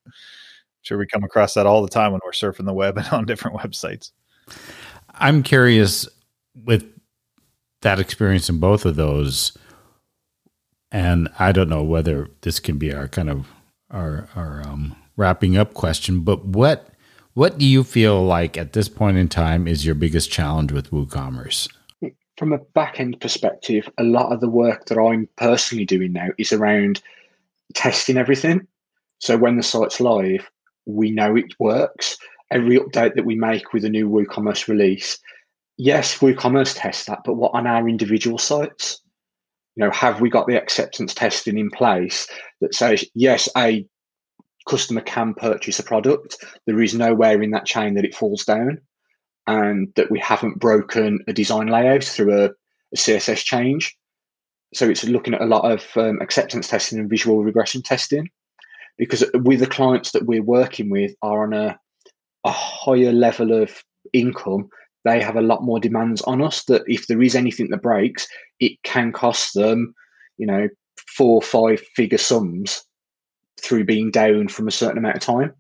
sure 0.86 0.98
we 0.98 1.06
come 1.06 1.24
across 1.24 1.54
that 1.54 1.66
all 1.66 1.82
the 1.82 1.88
time 1.88 2.12
when 2.12 2.20
we're 2.24 2.30
surfing 2.30 2.64
the 2.64 2.72
web 2.72 2.96
and 2.96 3.08
on 3.08 3.26
different 3.26 3.56
websites. 3.58 4.12
I'm 5.14 5.42
curious 5.42 6.08
with 6.64 6.84
that 7.82 7.98
experience 7.98 8.48
in 8.48 8.60
both 8.60 8.84
of 8.84 8.96
those, 8.96 9.56
and 10.92 11.28
I 11.38 11.52
don't 11.52 11.68
know 11.68 11.82
whether 11.82 12.28
this 12.42 12.60
can 12.60 12.78
be 12.78 12.92
our 12.92 13.08
kind 13.08 13.28
of 13.28 13.48
our 13.90 14.28
our 14.36 14.62
um, 14.66 14.96
wrapping 15.16 15.56
up 15.56 15.74
question, 15.74 16.20
but 16.20 16.44
what 16.44 16.90
what 17.34 17.58
do 17.58 17.66
you 17.66 17.84
feel 17.84 18.24
like 18.24 18.56
at 18.56 18.72
this 18.72 18.88
point 18.88 19.18
in 19.18 19.28
time 19.28 19.68
is 19.68 19.84
your 19.84 19.94
biggest 19.94 20.30
challenge 20.30 20.72
with 20.72 20.90
WooCommerce? 20.90 21.68
From 22.38 22.52
a 22.52 22.58
back 22.58 23.00
end 23.00 23.20
perspective, 23.20 23.88
a 23.98 24.04
lot 24.04 24.32
of 24.32 24.40
the 24.40 24.48
work 24.48 24.86
that 24.86 24.98
I'm 24.98 25.28
personally 25.36 25.84
doing 25.84 26.12
now 26.12 26.28
is 26.38 26.52
around 26.52 27.02
testing 27.74 28.16
everything. 28.16 28.66
So 29.18 29.36
when 29.36 29.56
the 29.56 29.62
site's 29.62 30.00
live, 30.00 30.48
we 30.86 31.10
know 31.10 31.36
it 31.36 31.52
works. 31.58 32.16
Every 32.50 32.78
update 32.78 33.14
that 33.14 33.26
we 33.26 33.34
make 33.34 33.72
with 33.72 33.84
a 33.84 33.90
new 33.90 34.08
WooCommerce 34.08 34.68
release, 34.68 35.18
yes, 35.76 36.18
WooCommerce 36.18 36.74
tests 36.76 37.06
that, 37.06 37.20
but 37.24 37.34
what 37.34 37.54
on 37.54 37.66
our 37.66 37.88
individual 37.88 38.38
sites? 38.38 39.00
You 39.74 39.84
know, 39.84 39.90
have 39.90 40.20
we 40.20 40.30
got 40.30 40.46
the 40.46 40.56
acceptance 40.56 41.12
testing 41.12 41.58
in 41.58 41.70
place 41.70 42.26
that 42.60 42.74
says 42.74 43.04
yes, 43.14 43.48
a 43.56 43.86
customer 44.66 45.00
can 45.00 45.34
purchase 45.34 45.78
a 45.78 45.82
product. 45.82 46.44
There 46.66 46.80
is 46.82 46.94
nowhere 46.94 47.40
in 47.42 47.52
that 47.52 47.66
chain 47.66 47.94
that 47.94 48.04
it 48.04 48.14
falls 48.14 48.44
down, 48.44 48.80
and 49.46 49.92
that 49.96 50.10
we 50.10 50.18
haven't 50.18 50.58
broken 50.58 51.20
a 51.28 51.32
design 51.32 51.68
layout 51.68 52.04
through 52.04 52.32
a, 52.32 52.44
a 52.46 52.96
CSS 52.96 53.44
change. 53.44 53.96
So 54.74 54.88
it's 54.88 55.04
looking 55.04 55.34
at 55.34 55.40
a 55.40 55.46
lot 55.46 55.70
of 55.70 55.86
um, 55.96 56.20
acceptance 56.20 56.68
testing 56.68 56.98
and 56.98 57.08
visual 57.08 57.44
regression 57.44 57.82
testing, 57.82 58.28
because 58.98 59.24
with 59.34 59.60
the 59.60 59.66
clients 59.66 60.12
that 60.12 60.26
we're 60.26 60.42
working 60.42 60.90
with 60.90 61.12
are 61.22 61.44
on 61.44 61.52
a, 61.52 61.78
a 62.44 62.50
higher 62.50 63.12
level 63.12 63.52
of 63.52 63.82
income. 64.12 64.68
They 65.04 65.22
have 65.22 65.36
a 65.36 65.42
lot 65.42 65.62
more 65.62 65.78
demands 65.78 66.22
on 66.22 66.42
us. 66.42 66.64
That 66.64 66.82
if 66.86 67.06
there 67.06 67.22
is 67.22 67.34
anything 67.34 67.68
that 67.70 67.82
breaks, 67.82 68.26
it 68.60 68.82
can 68.82 69.12
cost 69.12 69.54
them, 69.54 69.94
you 70.36 70.46
know, 70.46 70.68
four 71.16 71.36
or 71.36 71.42
five 71.42 71.80
figure 71.94 72.18
sums 72.18 72.82
through 73.60 73.84
being 73.84 74.10
down 74.10 74.48
from 74.48 74.68
a 74.68 74.72
certain 74.72 74.98
amount 74.98 75.16
of 75.16 75.22
time. 75.22 75.52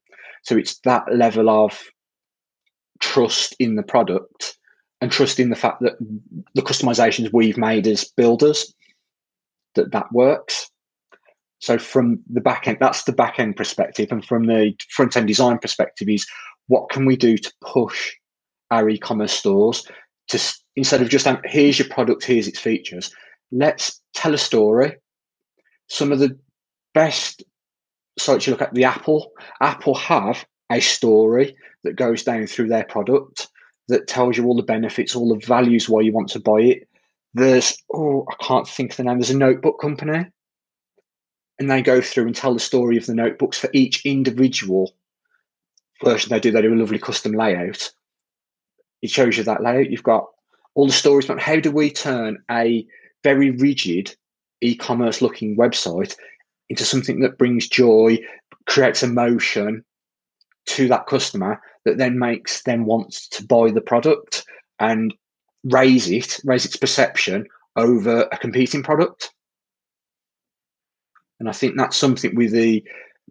So 0.42 0.56
it's 0.56 0.78
that 0.80 1.04
level 1.12 1.48
of 1.48 1.80
trust 3.00 3.54
in 3.58 3.76
the 3.76 3.82
product 3.82 4.56
and 5.00 5.10
trust 5.10 5.38
in 5.38 5.50
the 5.50 5.56
fact 5.56 5.80
that 5.80 5.96
the 6.54 6.62
customizations 6.62 7.30
we've 7.32 7.58
made 7.58 7.86
as 7.86 8.04
builders 8.16 8.72
that 9.74 9.92
that 9.92 10.06
works. 10.12 10.70
So 11.58 11.78
from 11.78 12.20
the 12.30 12.40
back 12.40 12.68
end, 12.68 12.78
that's 12.80 13.04
the 13.04 13.12
back 13.12 13.38
end 13.38 13.56
perspective, 13.56 14.08
and 14.10 14.24
from 14.24 14.46
the 14.46 14.74
front 14.90 15.16
end 15.16 15.26
design 15.26 15.58
perspective, 15.58 16.08
is 16.08 16.26
what 16.68 16.90
can 16.90 17.06
we 17.06 17.16
do 17.16 17.38
to 17.38 17.52
push 17.62 18.12
our 18.70 18.88
e-commerce 18.88 19.32
stores 19.32 19.86
to 20.28 20.38
instead 20.74 21.00
of 21.00 21.08
just 21.08 21.26
um, 21.26 21.40
here's 21.44 21.78
your 21.78 21.88
product, 21.88 22.24
here's 22.24 22.46
its 22.46 22.58
features, 22.58 23.12
let's 23.50 24.00
tell 24.14 24.34
a 24.34 24.38
story. 24.38 24.94
Some 25.88 26.12
of 26.12 26.18
the 26.18 26.38
best 26.94 27.42
sites 28.18 28.46
you 28.46 28.50
look 28.50 28.62
at 28.62 28.74
the 28.74 28.84
Apple, 28.84 29.30
Apple 29.60 29.94
have 29.94 30.44
a 30.70 30.80
story 30.80 31.56
that 31.84 31.96
goes 31.96 32.24
down 32.24 32.46
through 32.46 32.68
their 32.68 32.84
product 32.84 33.48
that 33.88 34.08
tells 34.08 34.36
you 34.36 34.44
all 34.44 34.56
the 34.56 34.62
benefits, 34.62 35.14
all 35.14 35.28
the 35.28 35.46
values 35.46 35.88
why 35.88 36.00
you 36.00 36.12
want 36.12 36.28
to 36.30 36.40
buy 36.40 36.60
it. 36.60 36.88
There's 37.34 37.76
oh, 37.94 38.26
I 38.30 38.44
can't 38.44 38.68
think 38.68 38.92
of 38.92 38.96
the 38.96 39.04
name. 39.04 39.18
There's 39.18 39.30
a 39.30 39.36
notebook 39.36 39.80
company, 39.80 40.26
and 41.58 41.70
they 41.70 41.82
go 41.82 42.00
through 42.00 42.26
and 42.26 42.34
tell 42.34 42.54
the 42.54 42.60
story 42.60 42.96
of 42.96 43.06
the 43.06 43.14
notebooks 43.14 43.58
for 43.58 43.70
each 43.72 44.04
individual 44.04 44.94
version 46.04 46.30
they 46.30 46.40
do. 46.40 46.50
They 46.50 46.62
do 46.62 46.74
a 46.74 46.76
lovely 46.76 46.98
custom 46.98 47.32
layout. 47.32 47.90
It 49.02 49.10
shows 49.10 49.36
you 49.36 49.44
that 49.44 49.62
layout. 49.62 49.90
You've 49.90 50.02
got 50.02 50.26
all 50.74 50.86
the 50.86 50.92
stories 50.92 51.24
about 51.24 51.40
how 51.40 51.58
do 51.58 51.70
we 51.70 51.90
turn 51.90 52.38
a 52.50 52.86
very 53.24 53.50
rigid 53.50 54.14
e-commerce 54.60 55.22
looking 55.22 55.56
website 55.56 56.14
into 56.68 56.84
something 56.84 57.20
that 57.20 57.38
brings 57.38 57.68
joy, 57.68 58.18
creates 58.66 59.02
emotion 59.02 59.84
to 60.66 60.88
that 60.88 61.06
customer 61.06 61.60
that 61.84 61.98
then 61.98 62.18
makes 62.18 62.62
them 62.64 62.84
want 62.84 63.12
to 63.30 63.46
buy 63.46 63.70
the 63.70 63.80
product 63.80 64.44
and 64.80 65.14
raise 65.64 66.10
it, 66.10 66.40
raise 66.44 66.64
its 66.64 66.76
perception 66.76 67.46
over 67.76 68.28
a 68.32 68.38
competing 68.38 68.82
product. 68.82 69.32
And 71.38 71.48
I 71.48 71.52
think 71.52 71.76
that's 71.76 71.96
something 71.96 72.34
with 72.34 72.52
the 72.52 72.82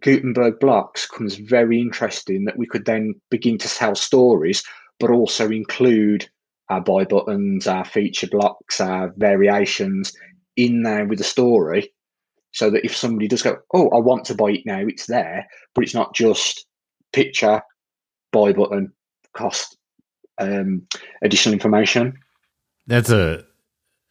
Gutenberg 0.02 0.60
blocks 0.60 1.06
comes 1.06 1.36
very 1.36 1.80
interesting 1.80 2.44
that 2.44 2.58
we 2.58 2.66
could 2.66 2.84
then 2.84 3.14
begin 3.30 3.58
to 3.58 3.68
tell 3.68 3.94
stories, 3.94 4.62
but 5.00 5.10
also 5.10 5.48
include 5.50 6.28
our 6.68 6.80
buy 6.80 7.04
buttons, 7.04 7.66
our 7.66 7.84
feature 7.84 8.26
blocks, 8.26 8.80
our 8.80 9.12
variations 9.16 10.12
in 10.56 10.82
there 10.82 11.06
with 11.06 11.18
the 11.18 11.24
story. 11.24 11.92
So 12.52 12.70
that 12.70 12.84
if 12.84 12.96
somebody 12.96 13.28
does 13.28 13.42
go, 13.42 13.58
Oh, 13.74 13.88
I 13.90 13.98
want 13.98 14.24
to 14.26 14.34
buy 14.34 14.50
it 14.52 14.66
now, 14.66 14.80
it's 14.80 15.06
there, 15.06 15.46
but 15.74 15.84
it's 15.84 15.94
not 15.94 16.14
just 16.14 16.66
picture, 17.12 17.60
buy 18.32 18.52
button, 18.52 18.92
cost, 19.34 19.76
um, 20.38 20.86
additional 21.22 21.52
information. 21.52 22.14
That's 22.86 23.10
a, 23.10 23.44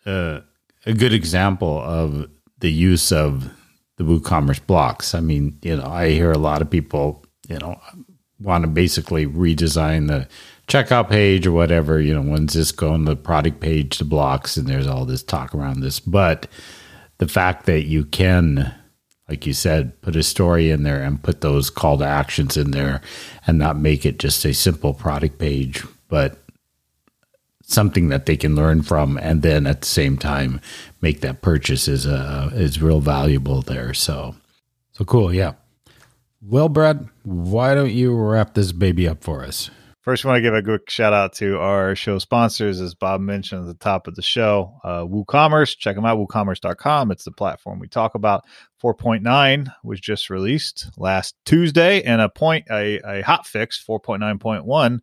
a 0.05 0.43
a 0.85 0.93
good 0.93 1.13
example 1.13 1.79
of 1.79 2.29
the 2.59 2.71
use 2.71 3.11
of 3.11 3.51
the 3.97 4.03
WooCommerce 4.03 4.65
blocks. 4.65 5.15
I 5.15 5.19
mean, 5.19 5.57
you 5.61 5.75
know, 5.75 5.85
I 5.85 6.09
hear 6.09 6.31
a 6.31 6.37
lot 6.37 6.61
of 6.61 6.69
people, 6.69 7.25
you 7.47 7.57
know, 7.57 7.79
want 8.39 8.63
to 8.63 8.69
basically 8.69 9.25
redesign 9.25 10.07
the 10.07 10.27
checkout 10.67 11.09
page 11.09 11.47
or 11.47 11.51
whatever. 11.51 11.99
You 11.99 12.13
know, 12.13 12.21
when's 12.21 12.53
this 12.53 12.71
going 12.71 13.05
the 13.05 13.15
product 13.15 13.59
page 13.59 13.97
to 13.97 14.05
blocks? 14.05 14.57
And 14.57 14.67
there's 14.67 14.87
all 14.87 15.05
this 15.05 15.23
talk 15.23 15.55
around 15.55 15.79
this. 15.79 15.99
But 15.99 16.47
the 17.17 17.27
fact 17.27 17.65
that 17.65 17.83
you 17.83 18.03
can, 18.05 18.73
like 19.29 19.45
you 19.45 19.53
said, 19.53 20.01
put 20.01 20.15
a 20.15 20.23
story 20.23 20.69
in 20.69 20.83
there 20.83 21.01
and 21.01 21.23
put 21.23 21.41
those 21.41 21.69
call 21.69 21.97
to 21.99 22.05
actions 22.05 22.57
in 22.57 22.71
there 22.71 23.01
and 23.47 23.57
not 23.57 23.77
make 23.77 24.05
it 24.05 24.19
just 24.19 24.43
a 24.45 24.53
simple 24.53 24.93
product 24.93 25.39
page, 25.39 25.83
but 26.09 26.44
something 27.67 28.09
that 28.09 28.25
they 28.25 28.37
can 28.37 28.55
learn 28.55 28.81
from 28.81 29.17
and 29.17 29.41
then 29.41 29.65
at 29.65 29.81
the 29.81 29.87
same 29.87 30.17
time 30.17 30.61
make 31.01 31.21
that 31.21 31.41
purchase 31.41 31.87
is 31.87 32.05
uh 32.05 32.49
is 32.53 32.81
real 32.81 32.99
valuable 33.01 33.61
there 33.61 33.93
so 33.93 34.35
so 34.91 35.03
cool 35.03 35.33
yeah 35.33 35.53
well 36.41 36.69
brad 36.69 37.09
why 37.23 37.73
don't 37.73 37.91
you 37.91 38.15
wrap 38.15 38.53
this 38.53 38.71
baby 38.71 39.07
up 39.07 39.23
for 39.23 39.43
us 39.43 39.69
First, 40.05 40.23
I 40.23 40.27
want 40.27 40.37
to 40.37 40.41
give 40.43 40.53
a 40.53 40.61
quick 40.61 40.87
shout 40.87 41.13
out 41.13 41.33
to 41.37 41.57
our 41.57 41.95
show 41.95 42.19
sponsors, 42.19 42.79
as 42.79 42.93
Bob 42.93 43.21
mentioned 43.21 43.61
at 43.61 43.67
the 43.67 43.83
top 43.83 44.05
of 44.05 44.13
the 44.13 44.21
show. 44.21 44.79
Uh, 44.83 45.01
WooCommerce, 45.03 45.75
check 45.79 45.95
them 45.95 46.05
out, 46.05 46.19
woocommerce.com. 46.19 47.09
It's 47.09 47.23
the 47.23 47.31
platform 47.31 47.79
we 47.79 47.87
talk 47.87 48.13
about. 48.13 48.45
4.9 48.83 49.73
was 49.83 49.99
just 49.99 50.29
released 50.29 50.91
last 50.95 51.33
Tuesday, 51.43 52.03
and 52.03 52.21
a 52.21 52.29
point, 52.29 52.67
a, 52.69 52.99
a 52.99 53.21
hot 53.23 53.47
fix, 53.47 53.83
4.9.1, 53.83 54.99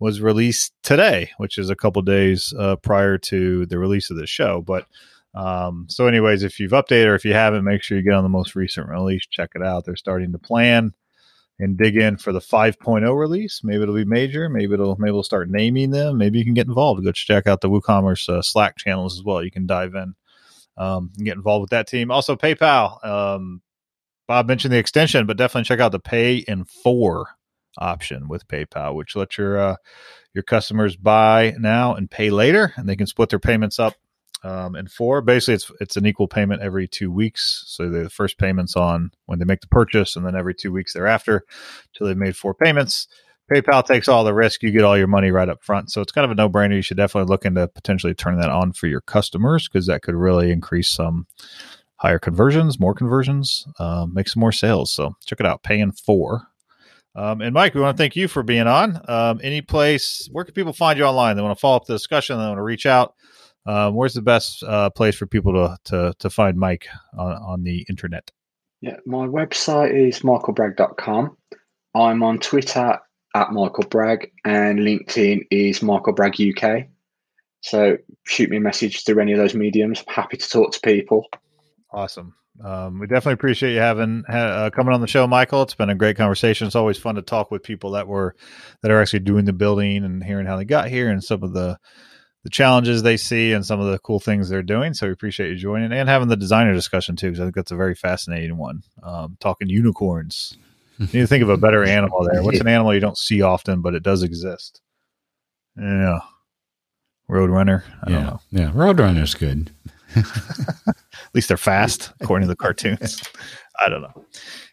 was 0.00 0.20
released 0.20 0.72
today, 0.82 1.30
which 1.38 1.58
is 1.58 1.70
a 1.70 1.76
couple 1.76 2.02
days 2.02 2.54
uh, 2.58 2.76
prior 2.76 3.18
to 3.18 3.66
the 3.66 3.78
release 3.78 4.10
of 4.10 4.16
the 4.16 4.26
show. 4.26 4.62
But 4.62 4.86
um, 5.34 5.86
so, 5.88 6.06
anyways, 6.06 6.42
if 6.42 6.58
you've 6.58 6.72
updated 6.72 7.06
or 7.06 7.14
if 7.14 7.24
you 7.24 7.34
haven't, 7.34 7.64
make 7.64 7.82
sure 7.82 7.96
you 7.96 8.04
get 8.04 8.14
on 8.14 8.22
the 8.22 8.28
most 8.28 8.54
recent 8.54 8.88
release. 8.88 9.26
Check 9.26 9.50
it 9.54 9.62
out. 9.62 9.84
They're 9.84 9.96
starting 9.96 10.32
to 10.32 10.38
plan 10.38 10.94
and 11.58 11.76
dig 11.76 11.96
in 11.96 12.16
for 12.16 12.32
the 12.32 12.40
5.0 12.40 13.18
release. 13.18 13.62
Maybe 13.64 13.82
it'll 13.82 13.94
be 13.94 14.04
major. 14.04 14.48
Maybe 14.48 14.74
it'll 14.74 14.96
maybe 14.96 15.12
we'll 15.12 15.22
start 15.22 15.50
naming 15.50 15.90
them. 15.90 16.18
Maybe 16.18 16.38
you 16.38 16.44
can 16.44 16.54
get 16.54 16.68
involved. 16.68 17.04
Go 17.04 17.12
check 17.12 17.46
out 17.46 17.60
the 17.60 17.70
WooCommerce 17.70 18.28
uh, 18.28 18.42
Slack 18.42 18.76
channels 18.76 19.18
as 19.18 19.24
well. 19.24 19.42
You 19.42 19.50
can 19.50 19.66
dive 19.66 19.94
in 19.94 20.14
um, 20.76 21.10
and 21.16 21.26
get 21.26 21.36
involved 21.36 21.62
with 21.62 21.70
that 21.70 21.88
team. 21.88 22.10
Also, 22.10 22.36
PayPal. 22.36 23.04
Um, 23.04 23.62
Bob 24.26 24.46
mentioned 24.46 24.72
the 24.72 24.78
extension, 24.78 25.26
but 25.26 25.36
definitely 25.36 25.64
check 25.64 25.80
out 25.80 25.92
the 25.92 25.98
Pay 25.98 26.36
in 26.36 26.64
Four 26.64 27.37
option 27.76 28.28
with 28.28 28.48
PayPal, 28.48 28.94
which 28.94 29.16
lets 29.16 29.38
your 29.38 29.58
uh, 29.58 29.76
your 30.34 30.42
customers 30.42 30.96
buy 30.96 31.54
now 31.58 31.94
and 31.94 32.10
pay 32.10 32.30
later, 32.30 32.72
and 32.76 32.88
they 32.88 32.96
can 32.96 33.06
split 33.06 33.30
their 33.30 33.38
payments 33.38 33.78
up 33.78 33.94
um, 34.42 34.74
and 34.74 34.90
four. 34.90 35.20
Basically, 35.20 35.54
it's 35.54 35.70
it's 35.80 35.96
an 35.96 36.06
equal 36.06 36.28
payment 36.28 36.62
every 36.62 36.88
two 36.88 37.10
weeks. 37.10 37.64
So 37.66 37.88
the 37.88 38.10
first 38.10 38.38
payments 38.38 38.76
on 38.76 39.10
when 39.26 39.38
they 39.38 39.44
make 39.44 39.60
the 39.60 39.68
purchase, 39.68 40.16
and 40.16 40.24
then 40.24 40.36
every 40.36 40.54
two 40.54 40.72
weeks 40.72 40.92
thereafter, 40.92 41.44
till 41.94 42.06
they've 42.06 42.16
made 42.16 42.36
four 42.36 42.54
payments. 42.54 43.08
PayPal 43.50 43.82
takes 43.82 44.08
all 44.08 44.24
the 44.24 44.34
risk. 44.34 44.62
You 44.62 44.70
get 44.70 44.84
all 44.84 44.98
your 44.98 45.06
money 45.06 45.30
right 45.30 45.48
up 45.48 45.62
front. 45.62 45.90
So 45.90 46.02
it's 46.02 46.12
kind 46.12 46.26
of 46.26 46.30
a 46.30 46.34
no 46.34 46.50
brainer. 46.50 46.76
You 46.76 46.82
should 46.82 46.98
definitely 46.98 47.30
look 47.30 47.46
into 47.46 47.66
potentially 47.66 48.12
turning 48.12 48.40
that 48.40 48.50
on 48.50 48.72
for 48.72 48.88
your 48.88 49.00
customers 49.00 49.66
because 49.66 49.86
that 49.86 50.02
could 50.02 50.14
really 50.14 50.50
increase 50.52 50.90
some 50.90 51.26
higher 51.96 52.18
conversions, 52.18 52.78
more 52.78 52.92
conversions, 52.92 53.66
uh, 53.78 54.06
make 54.06 54.28
some 54.28 54.40
more 54.40 54.52
sales. 54.52 54.92
So 54.92 55.16
check 55.24 55.40
it 55.40 55.46
out. 55.46 55.62
Pay 55.62 55.80
in 55.80 55.92
four. 55.92 56.47
Um, 57.18 57.40
and 57.40 57.52
Mike, 57.52 57.74
we 57.74 57.80
want 57.80 57.96
to 57.96 58.00
thank 58.00 58.14
you 58.14 58.28
for 58.28 58.44
being 58.44 58.68
on. 58.68 59.00
Um, 59.10 59.40
any 59.42 59.60
place, 59.60 60.28
where 60.30 60.44
can 60.44 60.54
people 60.54 60.72
find 60.72 60.96
you 60.96 61.04
online? 61.04 61.34
They 61.34 61.42
want 61.42 61.56
to 61.56 61.60
follow 61.60 61.76
up 61.76 61.86
the 61.86 61.94
discussion. 61.94 62.38
They 62.38 62.46
want 62.46 62.58
to 62.58 62.62
reach 62.62 62.86
out. 62.86 63.14
Um, 63.66 63.96
where's 63.96 64.14
the 64.14 64.22
best 64.22 64.62
uh, 64.62 64.90
place 64.90 65.16
for 65.16 65.26
people 65.26 65.52
to, 65.52 65.76
to, 65.90 66.14
to 66.20 66.30
find 66.30 66.56
Mike 66.56 66.86
on, 67.18 67.32
on 67.32 67.62
the 67.64 67.84
internet? 67.88 68.30
Yeah, 68.80 68.98
my 69.04 69.26
website 69.26 69.92
is 69.92 70.20
michaelbragg.com. 70.20 71.36
I'm 71.96 72.22
on 72.22 72.38
Twitter 72.38 73.00
at 73.34 73.50
Michael 73.50 73.84
Bragg 73.90 74.30
and 74.44 74.78
LinkedIn 74.78 75.44
is 75.50 75.82
Michael 75.82 76.12
Bragg 76.12 76.40
UK. 76.40 76.86
So 77.62 77.98
shoot 78.26 78.48
me 78.48 78.58
a 78.58 78.60
message 78.60 79.04
through 79.04 79.20
any 79.20 79.32
of 79.32 79.38
those 79.38 79.54
mediums. 79.54 80.04
I'm 80.06 80.14
happy 80.14 80.36
to 80.36 80.48
talk 80.48 80.72
to 80.72 80.80
people. 80.80 81.26
Awesome. 81.90 82.34
Um, 82.62 82.98
we 82.98 83.06
definitely 83.06 83.34
appreciate 83.34 83.74
you 83.74 83.80
having 83.80 84.24
uh, 84.28 84.70
coming 84.74 84.92
on 84.92 85.00
the 85.00 85.06
show, 85.06 85.26
Michael. 85.26 85.62
It's 85.62 85.74
been 85.74 85.90
a 85.90 85.94
great 85.94 86.16
conversation. 86.16 86.66
It's 86.66 86.76
always 86.76 86.98
fun 86.98 87.14
to 87.14 87.22
talk 87.22 87.50
with 87.50 87.62
people 87.62 87.92
that 87.92 88.08
were 88.08 88.34
that 88.82 88.90
are 88.90 89.00
actually 89.00 89.20
doing 89.20 89.44
the 89.44 89.52
building 89.52 90.04
and 90.04 90.22
hearing 90.24 90.46
how 90.46 90.56
they 90.56 90.64
got 90.64 90.88
here 90.88 91.08
and 91.08 91.22
some 91.22 91.42
of 91.42 91.52
the 91.52 91.78
the 92.44 92.50
challenges 92.50 93.02
they 93.02 93.16
see 93.16 93.52
and 93.52 93.64
some 93.64 93.80
of 93.80 93.90
the 93.90 93.98
cool 93.98 94.20
things 94.20 94.48
they're 94.48 94.62
doing. 94.62 94.94
So 94.94 95.06
we 95.06 95.12
appreciate 95.12 95.50
you 95.50 95.56
joining 95.56 95.92
and 95.92 96.08
having 96.08 96.28
the 96.28 96.36
designer 96.36 96.72
discussion 96.72 97.16
too, 97.16 97.28
because 97.28 97.40
I 97.40 97.44
think 97.44 97.54
that's 97.54 97.70
a 97.70 97.76
very 97.76 97.94
fascinating 97.94 98.56
one. 98.56 98.82
Um, 99.02 99.36
talking 99.40 99.68
unicorns. 99.68 100.56
You 100.98 101.06
need 101.06 101.20
to 101.20 101.26
think 101.28 101.42
of 101.44 101.48
a 101.48 101.56
better 101.56 101.84
animal 101.84 102.26
there. 102.28 102.42
What's 102.42 102.60
an 102.60 102.66
animal 102.66 102.92
you 102.92 103.00
don't 103.00 103.18
see 103.18 103.42
often, 103.42 103.82
but 103.82 103.94
it 103.94 104.02
does 104.02 104.24
exist? 104.24 104.80
Yeah. 105.76 106.20
Roadrunner. 107.30 107.84
I 108.02 108.10
yeah. 108.10 108.36
Yeah. 108.50 108.70
Roadrunner's 108.72 109.34
good. 109.34 109.70
At 110.18 111.34
least 111.34 111.48
they're 111.48 111.56
fast, 111.56 112.12
according 112.20 112.48
to 112.48 112.52
the 112.52 112.56
cartoons. 112.56 113.22
I 113.80 113.88
don't 113.88 114.02
know. 114.02 114.24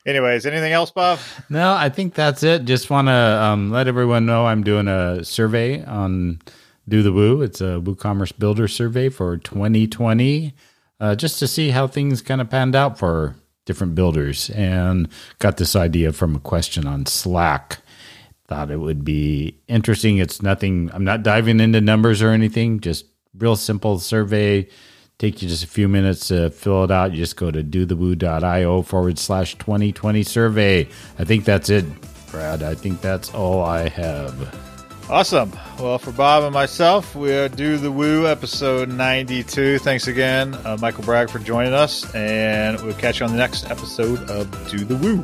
Anyways, 0.06 0.46
anything 0.46 0.72
else, 0.72 0.92
Bob? 0.92 1.20
No, 1.50 1.74
I 1.74 1.90
think 1.90 2.14
that's 2.14 2.44
it. 2.44 2.66
Just 2.66 2.90
want 2.90 3.08
to 3.08 3.12
um, 3.12 3.72
let 3.72 3.88
everyone 3.88 4.26
know 4.26 4.46
I'm 4.46 4.64
doing 4.64 4.88
a 4.88 5.24
survey 5.24 5.84
on 5.84 6.42
Do 6.88 7.02
the 7.02 7.12
Woo. 7.12 7.42
It's 7.42 7.60
a 7.60 7.82
WooCommerce 7.84 8.38
Builder 8.38 8.68
survey 8.68 9.10
for 9.10 9.38
2020, 9.38 10.54
uh, 11.00 11.16
just 11.16 11.40
to 11.40 11.48
see 11.48 11.70
how 11.70 11.88
things 11.88 12.22
kind 12.22 12.40
of 12.40 12.50
panned 12.50 12.76
out 12.76 13.00
for 13.00 13.36
different 13.66 13.96
builders. 13.96 14.52
And 14.52 15.08
got 15.40 15.58
this 15.58 15.76
idea 15.76 16.14
from 16.14 16.36
a 16.36 16.40
question 16.40 16.86
on 16.86 17.08
Slack. 17.08 17.80
Thought 18.48 18.70
it 18.70 18.78
would 18.78 19.04
be 19.04 19.60
interesting. 19.68 20.18
It's 20.18 20.42
nothing, 20.42 20.92
I'm 20.94 21.04
not 21.04 21.24
diving 21.24 21.60
into 21.60 21.82
numbers 21.82 22.22
or 22.22 22.30
anything, 22.30 22.80
just 22.80 23.06
real 23.38 23.56
simple 23.56 23.98
survey 23.98 24.68
take 25.18 25.42
you 25.42 25.48
just 25.48 25.64
a 25.64 25.68
few 25.68 25.88
minutes 25.88 26.28
to 26.28 26.50
fill 26.50 26.84
it 26.84 26.92
out. 26.92 27.12
You 27.12 27.18
just 27.18 27.36
go 27.36 27.52
to 27.52 27.64
dothewoo.io 27.64 28.82
forward 28.82 29.18
slash 29.18 29.56
2020 29.56 30.24
survey. 30.24 30.88
I 31.20 31.24
think 31.24 31.46
that's 31.46 31.70
it, 31.70 31.86
Brad. 32.32 32.64
I 32.64 32.76
think 32.76 33.02
that's 33.02 33.34
all 33.34 33.64
I 33.64 33.90
have. 33.90 34.60
Awesome. 35.10 35.52
Well, 35.80 36.00
for 36.00 36.12
Bob 36.12 36.44
and 36.44 36.54
myself, 36.54 37.16
we 37.16 37.32
are 37.32 37.48
Do 37.48 37.78
the 37.78 37.92
Woo 37.92 38.26
episode 38.26 38.90
92. 38.90 39.78
Thanks 39.80 40.08
again, 40.08 40.56
uh, 40.66 40.78
Michael 40.82 41.04
Bragg, 41.04 41.30
for 41.30 41.38
joining 41.38 41.74
us. 41.74 42.14
And 42.16 42.82
we'll 42.82 42.96
catch 42.96 43.20
you 43.20 43.28
on 43.28 43.32
the 43.32 43.38
next 43.38 43.70
episode 43.70 44.28
of 44.32 44.50
Do 44.70 44.80
the 44.80 44.96
Woo. 44.96 45.24